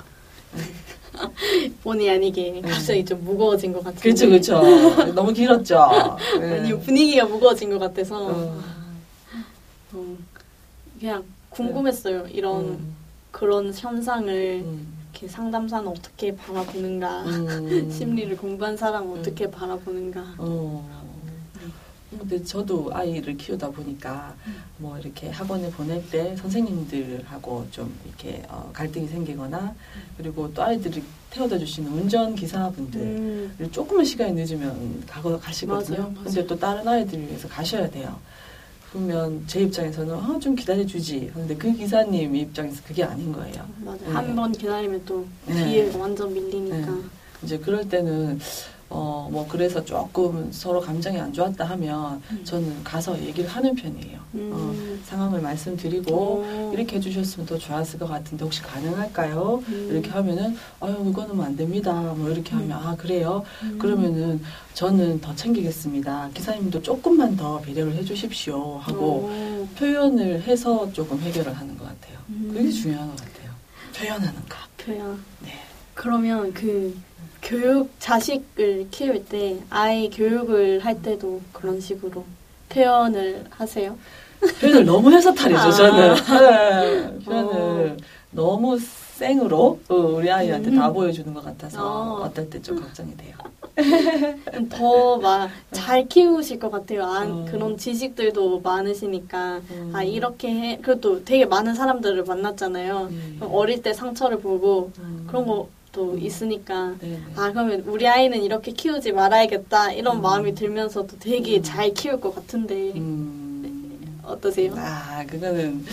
[1.83, 5.13] 본의 아니게 갑자기 좀 무거워진 것 같은데 그렇죠, 그렇죠.
[5.15, 6.19] 너무 길었죠.
[6.41, 6.59] 네.
[6.61, 8.61] 아니 분위기가 무거워진 것 같아서 어.
[9.93, 10.17] 어,
[10.99, 12.95] 그냥 궁금했어요 이런 음,
[13.31, 17.91] 그런 현상을 음, 이렇게 상담사는 어떻게 바라보는가 음.
[17.91, 19.19] 심리를 공부한 사람은 음.
[19.19, 21.00] 어떻게 바라보는가 어.
[22.11, 24.35] 근데 저도 아이를 키우다 보니까
[24.79, 29.75] 뭐 이렇게 학원에 보낼 때 선생님들하고 좀 이렇게 어, 갈등이 생기거나
[30.17, 35.99] 그리고 또 아이들이 태워다 주시는 운전 기사분들 음, 조금만 시간이 늦으면 가고 가시거든요.
[35.99, 36.25] 맞아요, 맞아요.
[36.25, 38.19] 근데 또 다른 아이들을 위해서 가셔야 돼요.
[38.91, 41.31] 그러면 제 입장에서는 아, 좀 기다려주지.
[41.33, 43.65] 근데 그 기사님 입장에서 그게 아닌 거예요.
[43.79, 44.11] 맞아요 네.
[44.11, 45.65] 한번 기다리면 또 네.
[45.65, 47.01] 뒤에 완전 밀리니까 네.
[47.45, 48.41] 이제 그럴 때는
[48.91, 52.41] 어 뭐 그래서 조금 서로 감정이 안 좋았다 하면 음.
[52.45, 54.19] 저는 가서 얘기를 하는 편이에요.
[54.35, 54.51] 음.
[54.53, 56.73] 어, 상황을 말씀드리고 오.
[56.75, 59.63] 이렇게 해주셨으면 더 좋았을 것 같은데 혹시 가능할까요?
[59.69, 59.89] 음.
[59.93, 61.93] 이렇게 하면은 아유 이거는 뭐 안 됩니다.
[62.17, 63.45] 뭐 이렇게 하면 아 그래요.
[63.63, 63.79] 음.
[63.79, 64.43] 그러면은
[64.75, 66.31] 저는 더 챙기겠습니다.
[66.35, 69.69] 기사님도 조금만 더 배려를 해주십시오 하고 오.
[69.79, 72.19] 표현을 해서 조금 해결을 하는 것 같아요.
[72.31, 72.51] 음.
[72.53, 73.51] 그게 중요한 것 같아요.
[73.97, 74.57] 표현하는 것.
[74.77, 75.53] 표현 네.
[75.95, 76.97] 그러면 그
[77.43, 82.25] 교육 자식을 키울 때 아이 교육을 할 때도 그런 식으로
[82.69, 83.97] 표현을 하세요?
[84.61, 85.71] 표현을 너무 해서 탈이죠, 아.
[85.71, 86.15] 저는.
[87.19, 87.97] 네, 표현을 어.
[88.31, 90.77] 너무 생으로 어, 우리 아이한테 음.
[90.77, 92.25] 다 보여주는 것 같아서 어.
[92.25, 92.33] 어.
[92.33, 93.35] 떨 때 좀 걱정이 돼요.
[94.71, 97.05] 더 막 잘 키우실 것 같아요.
[97.05, 97.45] 안, 어.
[97.51, 99.91] 그런 지식들도 많으시니까 음.
[99.95, 100.79] 아 이렇게 해.
[100.81, 103.09] 그래도 되게 많은 사람들을 만났잖아요.
[103.11, 103.41] 음.
[103.51, 105.25] 어릴 때 상처를 보고 음.
[105.27, 107.21] 그런 것 도 있으니까 네네.
[107.35, 110.23] 아 그러면 우리 아이는 이렇게 키우지 말아야겠다 이런 음.
[110.23, 111.63] 마음이 들면서도 되게 음.
[111.65, 114.21] 잘 키울 것 같은데 음.
[114.23, 114.73] 어떠세요?
[114.77, 115.85] 아, 그거는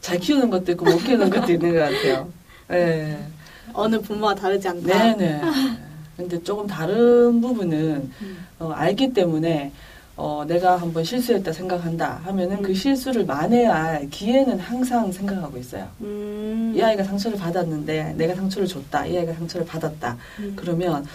[0.00, 2.32] 잘 키우는 것도 있고 못 키우는 것도 있는 것 같아요.
[2.68, 3.24] 네.
[3.72, 5.14] 어느 부모와 다르지 않다.
[5.14, 5.42] 네네.
[6.16, 8.46] 근데 조금 다른 부분은 음.
[8.58, 9.70] 어, 알기 때문에
[10.16, 12.74] 어, 내가 한번 실수했다 생각한다 하면은 그 음.
[12.74, 15.86] 실수를 만회해야 할 기회는 항상 생각하고 있어요.
[16.00, 16.72] 음.
[16.74, 19.06] 이 아이가 상처를 받았는데 내가 상처를 줬다.
[19.06, 20.16] 이 아이가 상처를 받았다.
[20.38, 20.52] 음.
[20.56, 21.06] 그러면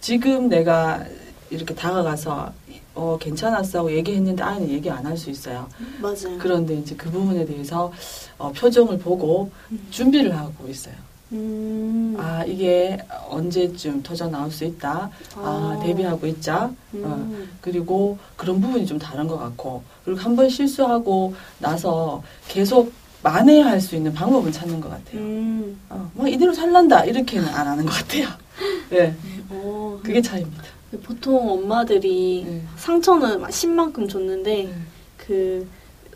[0.00, 1.02] 지금 내가
[1.48, 2.52] 이렇게 다가가서
[2.94, 5.66] 어, 괜찮았어 하고 얘기했는데 아이는 얘기 안 할 수 있어요.
[6.02, 6.36] 맞아요.
[6.38, 7.90] 그런데 이제 그 부분에 대해서
[8.36, 9.86] 어, 표정을 보고 음.
[9.90, 10.94] 준비를 하고 있어요.
[11.32, 12.16] 음.
[12.18, 15.10] 아, 이게 언제쯤 터져 나올 수 있다.
[15.36, 15.82] 아, 아.
[15.84, 16.70] 대비하고 있자.
[16.94, 17.02] 음.
[17.04, 19.82] 어, 그리고 그런 부분이 좀 다른 것 같고.
[20.04, 25.20] 그리고 한 번 실수하고 나서 계속 만회할 수 있는 방법은 찾는 것 같아요.
[25.20, 25.78] 음.
[25.88, 27.04] 어, 막 이대로 살란다.
[27.04, 28.28] 이렇게는 안 하는 것 같아요.
[28.90, 29.14] 네.
[29.50, 30.62] 어, 그게 차이입니다.
[31.04, 32.62] 보통 엄마들이 네.
[32.76, 34.74] 상처는 막 10만큼 줬는데 네.
[35.16, 35.68] 그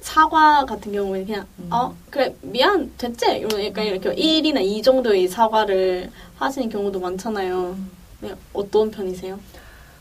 [0.05, 1.69] 사과 같은 경우에는 그냥 음.
[1.73, 7.75] 어 그래 미안 됐지 이런 약간 이렇게 1이나 2 정도의 사과를 하시는 경우도 많잖아요.
[8.21, 9.40] 네, 어떤 편이세요?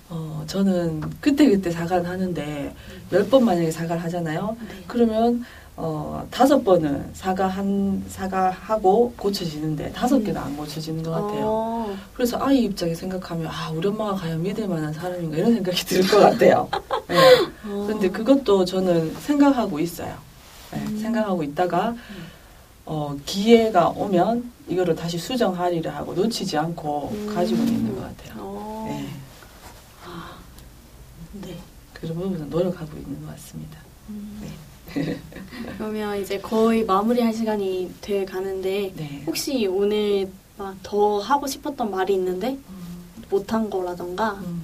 [0.09, 2.75] 어, 저는 그때 그때 사과를 하는데,
[3.13, 4.57] 열 번 만약에 사과를 하잖아요.
[4.59, 4.83] 네.
[4.87, 5.43] 그러면,
[5.75, 10.23] 어, 다섯 번은 사과 한, 사과하고 고쳐지는데, 다섯 음.
[10.23, 11.45] 개는 안 고쳐지는 것 같아요.
[11.45, 16.07] 어, 그래서 아이 입장에 생각하면, 아, 우리 엄마가 과연 믿을 만한 사람인가, 이런 생각이 들
[16.07, 16.69] 것 같아요.
[17.09, 17.17] 네.
[17.65, 17.85] 어.
[17.89, 20.15] 근데 그것도 저는 생각하고 있어요.
[20.71, 20.99] 네, 음.
[20.99, 21.95] 생각하고 있다가,
[22.85, 27.33] 어, 기회가 오면, 이거를 다시 수정하리라 하고 놓치지 않고 음.
[27.33, 28.33] 가지고 있는 것 같아요.
[28.43, 28.85] 어.
[28.89, 29.09] 네.
[31.41, 31.57] 네.
[31.93, 33.79] 그런 부분은 노력하고 있는 것 같습니다.
[34.09, 34.39] 음.
[35.77, 39.23] 그러면 이제 거의 마무리할 시간이 돼 가는데 네.
[39.25, 44.61] 혹시 오늘 막 더 하고 싶었던 말이 있는데 음, 못한 거라던가 음,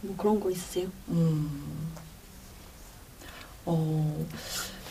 [0.00, 0.88] 뭐 그런 거 있으세요?
[1.08, 1.90] 음.
[3.66, 4.26] 어,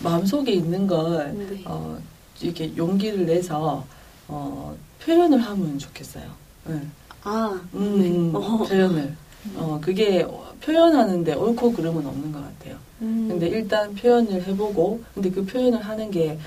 [0.03, 1.63] 마음속에 있는 걸, 네.
[1.65, 1.97] 어,
[2.41, 3.83] 이렇게 용기를 내서,
[4.27, 6.25] 어, 표현을 하면 좋겠어요.
[6.65, 6.81] 네.
[7.23, 8.37] 아, 음, 네.
[8.37, 8.57] 어.
[8.57, 9.15] 표현을.
[9.55, 10.27] 어, 그게
[10.61, 12.77] 표현하는데 옳고 그름은 없는 것 같아요.
[13.01, 13.27] 음.
[13.29, 16.37] 근데 일단 표현을 해보고, 근데 그 표현을 하는 게,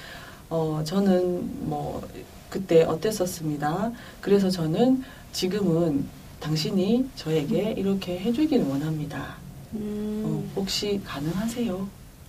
[0.48, 2.06] 어, 저는 뭐,
[2.48, 3.92] 그때 어땠었습니다.
[4.20, 6.04] 그래서 저는 지금은
[6.40, 9.36] 당신이 저에게 이렇게 해주기를 원합니다.
[9.72, 10.50] 어, 음.
[10.56, 11.88] 혹시 가능하세요?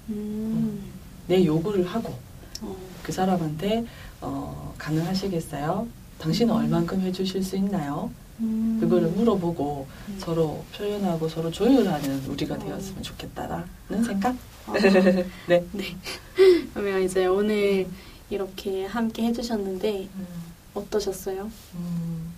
[0.09, 0.79] 음.
[1.27, 2.13] 내 요구를 하고,
[2.61, 2.75] 어.
[3.01, 3.85] 그 사람한테,
[4.21, 5.87] 어, 가능하시겠어요?
[6.19, 8.11] 당신은 얼만큼 해주실 수 있나요?
[8.39, 8.77] 음.
[8.79, 10.17] 그거를 물어보고 음.
[10.19, 12.59] 서로 표현하고 서로 조율하는 우리가 어.
[12.59, 14.35] 되었으면 좋겠다라는 생각?
[14.67, 14.73] 어.
[15.47, 15.65] 네.
[16.73, 17.87] 그러면 이제 오늘
[18.29, 20.27] 이렇게 함께 해주셨는데 음,
[20.73, 21.51] 어떠셨어요?
[21.75, 22.33] 음,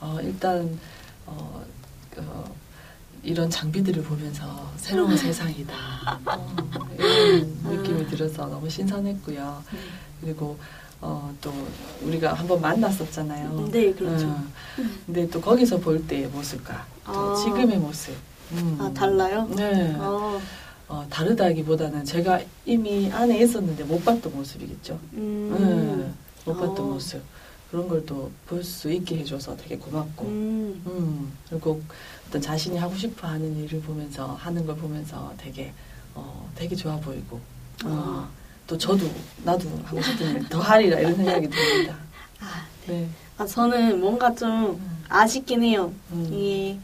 [0.00, 0.78] 어, 일단
[1.26, 1.64] 어,
[2.18, 2.54] 어,
[3.22, 5.74] 이런 장비들을 보면서 새로운 세상이다
[6.26, 9.64] 어, 이런 느낌이 들어서 너무 신선했고요.
[10.20, 10.58] 그리고
[11.02, 11.52] 어, 또
[12.02, 13.68] 우리가 한번 만났었잖아요.
[13.72, 14.26] 네, 그렇죠.
[14.28, 14.44] 어,
[15.04, 17.34] 근데 또 거기서 볼 때의 모습과 또 아.
[17.36, 18.14] 지금의 모습.
[18.52, 19.48] 음, 아 달라요?
[19.54, 19.94] 네.
[19.98, 20.40] 어.
[20.88, 24.98] 어, 다르다기보다는 제가 이미 안에 있었는데 못 봤던 모습이겠죠.
[25.14, 25.96] 음.
[25.98, 26.12] 네,
[26.52, 26.88] 못 봤던 어.
[26.90, 27.20] 모습.
[27.70, 30.26] 그런 걸 또 볼 수 있게 해줘서 되게 고맙고.
[30.26, 30.82] 음.
[30.86, 31.32] 음.
[31.48, 31.80] 그리고
[32.28, 35.72] 어떤 자신이 하고 싶어 하는 일을 보면서, 하는 걸 보면서 되게,
[36.14, 37.36] 어, 되게 좋아 보이고.
[37.84, 38.28] 어, 아.
[38.66, 39.06] 또 저도,
[39.44, 41.96] 나도 하고 싶은 일더 하리라 이런 생각이 듭니다.
[42.40, 43.08] 아, 네.
[43.38, 45.92] 아, 저는 뭔가 좀 음, 아쉽긴 해요.
[46.12, 46.78] 음, 이게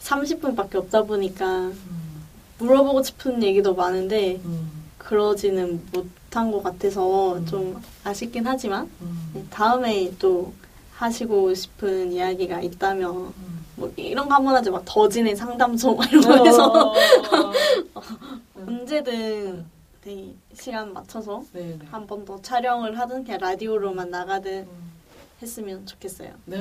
[0.00, 2.22] 30분밖에 없다 보니까 음,
[2.58, 7.46] 물어보고 싶은 얘기도 많은데 음, 그러지는 못한 것 같아서 음.
[7.46, 10.52] 좀 아쉽긴 하지만 음, 네, 다음에 또
[10.94, 13.64] 하시고 싶은 이야기가 있다면 음.
[13.76, 14.70] 뭐 이런 거 한 번 하죠.
[14.70, 16.94] 막 더진의 상담소 막 이런 거 해서 어,
[18.66, 19.64] 언제든
[20.04, 21.86] 네, 시간 맞춰서 네, 네.
[21.90, 24.92] 한번 더 촬영을 하든 그냥 라디오로만 나가든 음.
[25.40, 26.30] 했으면 좋겠어요.
[26.44, 26.58] 네,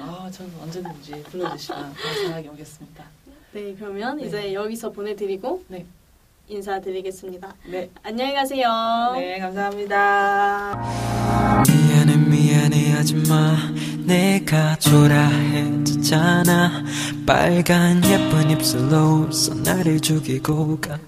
[0.00, 3.04] 아, 저는 언제든지 불러주시면 감사하게 오겠습니다.
[3.52, 4.26] 네, 그러면 네.
[4.26, 5.86] 이제 여기서 보내드리고 네.
[6.48, 7.54] 인사드리겠습니다.
[7.70, 9.12] 네, 안녕히 가세요.
[9.14, 10.76] 네, 감사합니다.
[11.66, 13.56] 미안해 미안해 하지마
[14.04, 16.04] 내가 초라해졌잖아
[17.26, 19.30] 빨간 예쁜 입술로
[19.64, 20.98] 나를 죽이고 가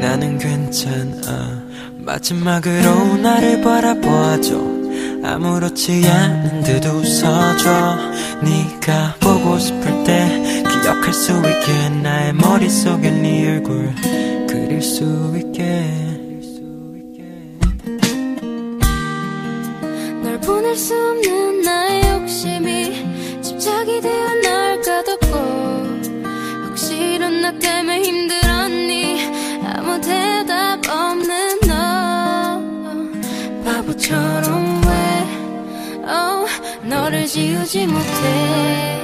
[0.00, 1.62] 나는 괜찮아.
[1.98, 4.80] 마지막으로 나를 바라보아줘.
[5.22, 7.98] 아무렇지 않은 듯 웃어줘.
[8.42, 13.94] 네가 보고 싶을 때 기억할 수 있게 나의 머릿속에 네 얼굴
[14.48, 15.86] 그릴 수 있게.
[20.22, 21.29] 널 보낼 수 없는
[34.00, 34.90] 바보처럼 왜?
[36.08, 36.48] Oh,
[36.88, 38.96] 너를 지우지 못해.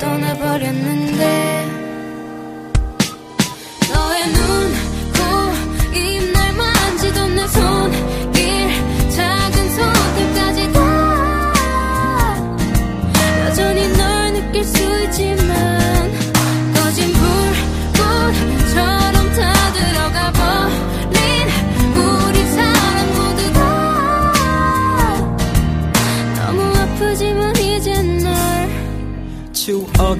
[0.00, 1.51] 떠나버렸는데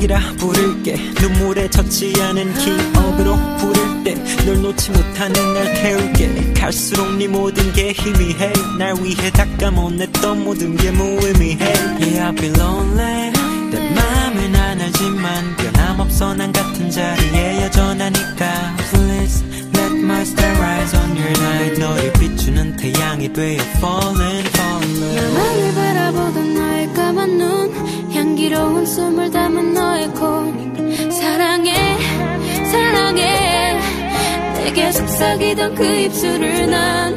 [0.02, 0.96] 추억이라 부를게.
[1.20, 6.52] 눈물에 젖지 않은 기억으로 부를 때 널 놓지 못하는 날 태울게.
[6.54, 8.52] 갈수록 네 모든 게 희미해.
[8.78, 11.64] 날 위해 닦아못냈던 모든 게 무의미해.
[12.00, 13.32] Yeah I've been lonely.
[13.70, 16.34] 내 맘은 안 알지만 변함없어.
[16.34, 18.76] 난 같은 자리에 여전하니까.
[18.90, 19.44] Please
[19.76, 24.31] let my star rise on your night 너를 비추는 태양이 되어 falling
[28.92, 30.44] 숨을 담은 너의 코
[31.10, 31.72] 사랑해
[32.70, 33.80] 사랑해.
[34.54, 37.16] 내게 속삭이던 그 입술을 난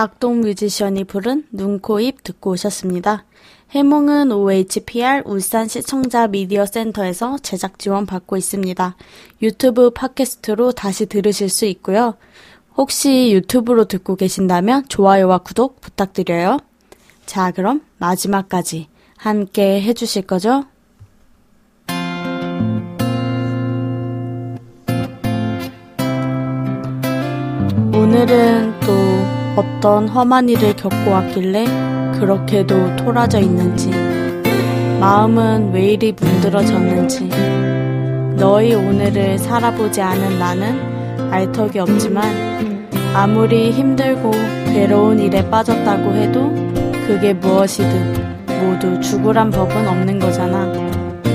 [0.00, 3.26] 악동 뮤지션이 부른 눈, 코, 입 듣고 오셨습니다.
[3.72, 8.96] 해몽은 OHPR 울산 시청자 미디어 센터에서 제작 지원 받고 있습니다.
[9.42, 12.14] 유튜브 팟캐스트로 다시 들으실 수 있고요.
[12.78, 16.56] 혹시 유튜브로 듣고 계신다면 좋아요와 구독 부탁드려요.
[17.26, 18.88] 자, 그럼 마지막까지
[19.18, 20.64] 함께 해주실 거죠?
[27.92, 29.19] 오늘은 또
[29.60, 31.66] 어떤 험한 일을 겪고 왔길래
[32.18, 33.90] 그렇게도 토라져 있는지,
[34.98, 37.28] 마음은 왜 이리 문드러졌는지,
[38.38, 44.30] 너희 오늘을 살아보지 않은 나는 알 턱이 없지만, 아무리 힘들고
[44.72, 46.50] 괴로운 일에 빠졌다고 해도
[47.06, 50.72] 그게 무엇이든 모두 죽으란 법은 없는 거잖아.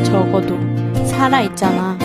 [0.04, 0.58] 적어도
[1.06, 1.96] 살아있잖아.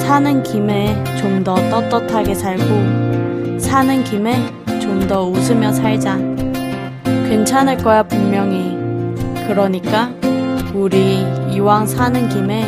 [0.00, 4.57] 사는 김에 좀 더 떳떳하게 살고, 사는 김에
[4.88, 6.16] 좀 더 웃으며 살자.
[7.04, 8.74] 괜찮을 거야, 분명히.
[9.46, 10.10] 그러니까,
[10.72, 12.64] 우리 이왕 사는 김에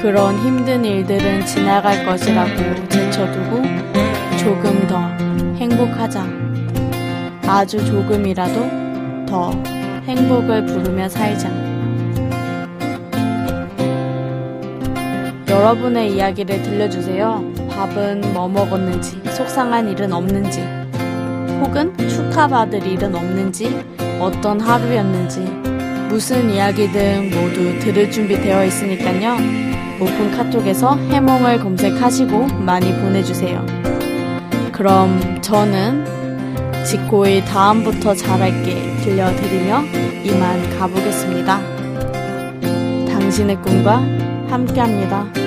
[0.00, 3.62] 그런 힘든 일들은 지나갈 것이라고 제쳐두고
[4.38, 4.98] 조금 더
[5.56, 6.24] 행복하자.
[7.46, 9.50] 아주 조금이라도 더
[10.06, 11.50] 행복을 부르며 살자.
[15.48, 17.44] 여러분의 이야기를 들려주세요.
[17.70, 20.85] 밥은 뭐 먹었는지, 속상한 일은 없는지,
[21.60, 23.84] 혹은 축하받을 일은 없는지,
[24.20, 25.40] 어떤 하루였는지,
[26.08, 29.36] 무슨 이야기든 모두 들을 준비 되어 있으니까요.
[30.00, 33.64] 오픈 카톡에서 해몽을 검색하시고 많이 보내주세요.
[34.72, 36.04] 그럼 저는
[36.84, 39.82] 지코의 다음부터 잘할게 들려드리며
[40.24, 41.60] 이만 가보겠습니다.
[43.08, 43.96] 당신의 꿈과
[44.48, 45.45] 함께합니다.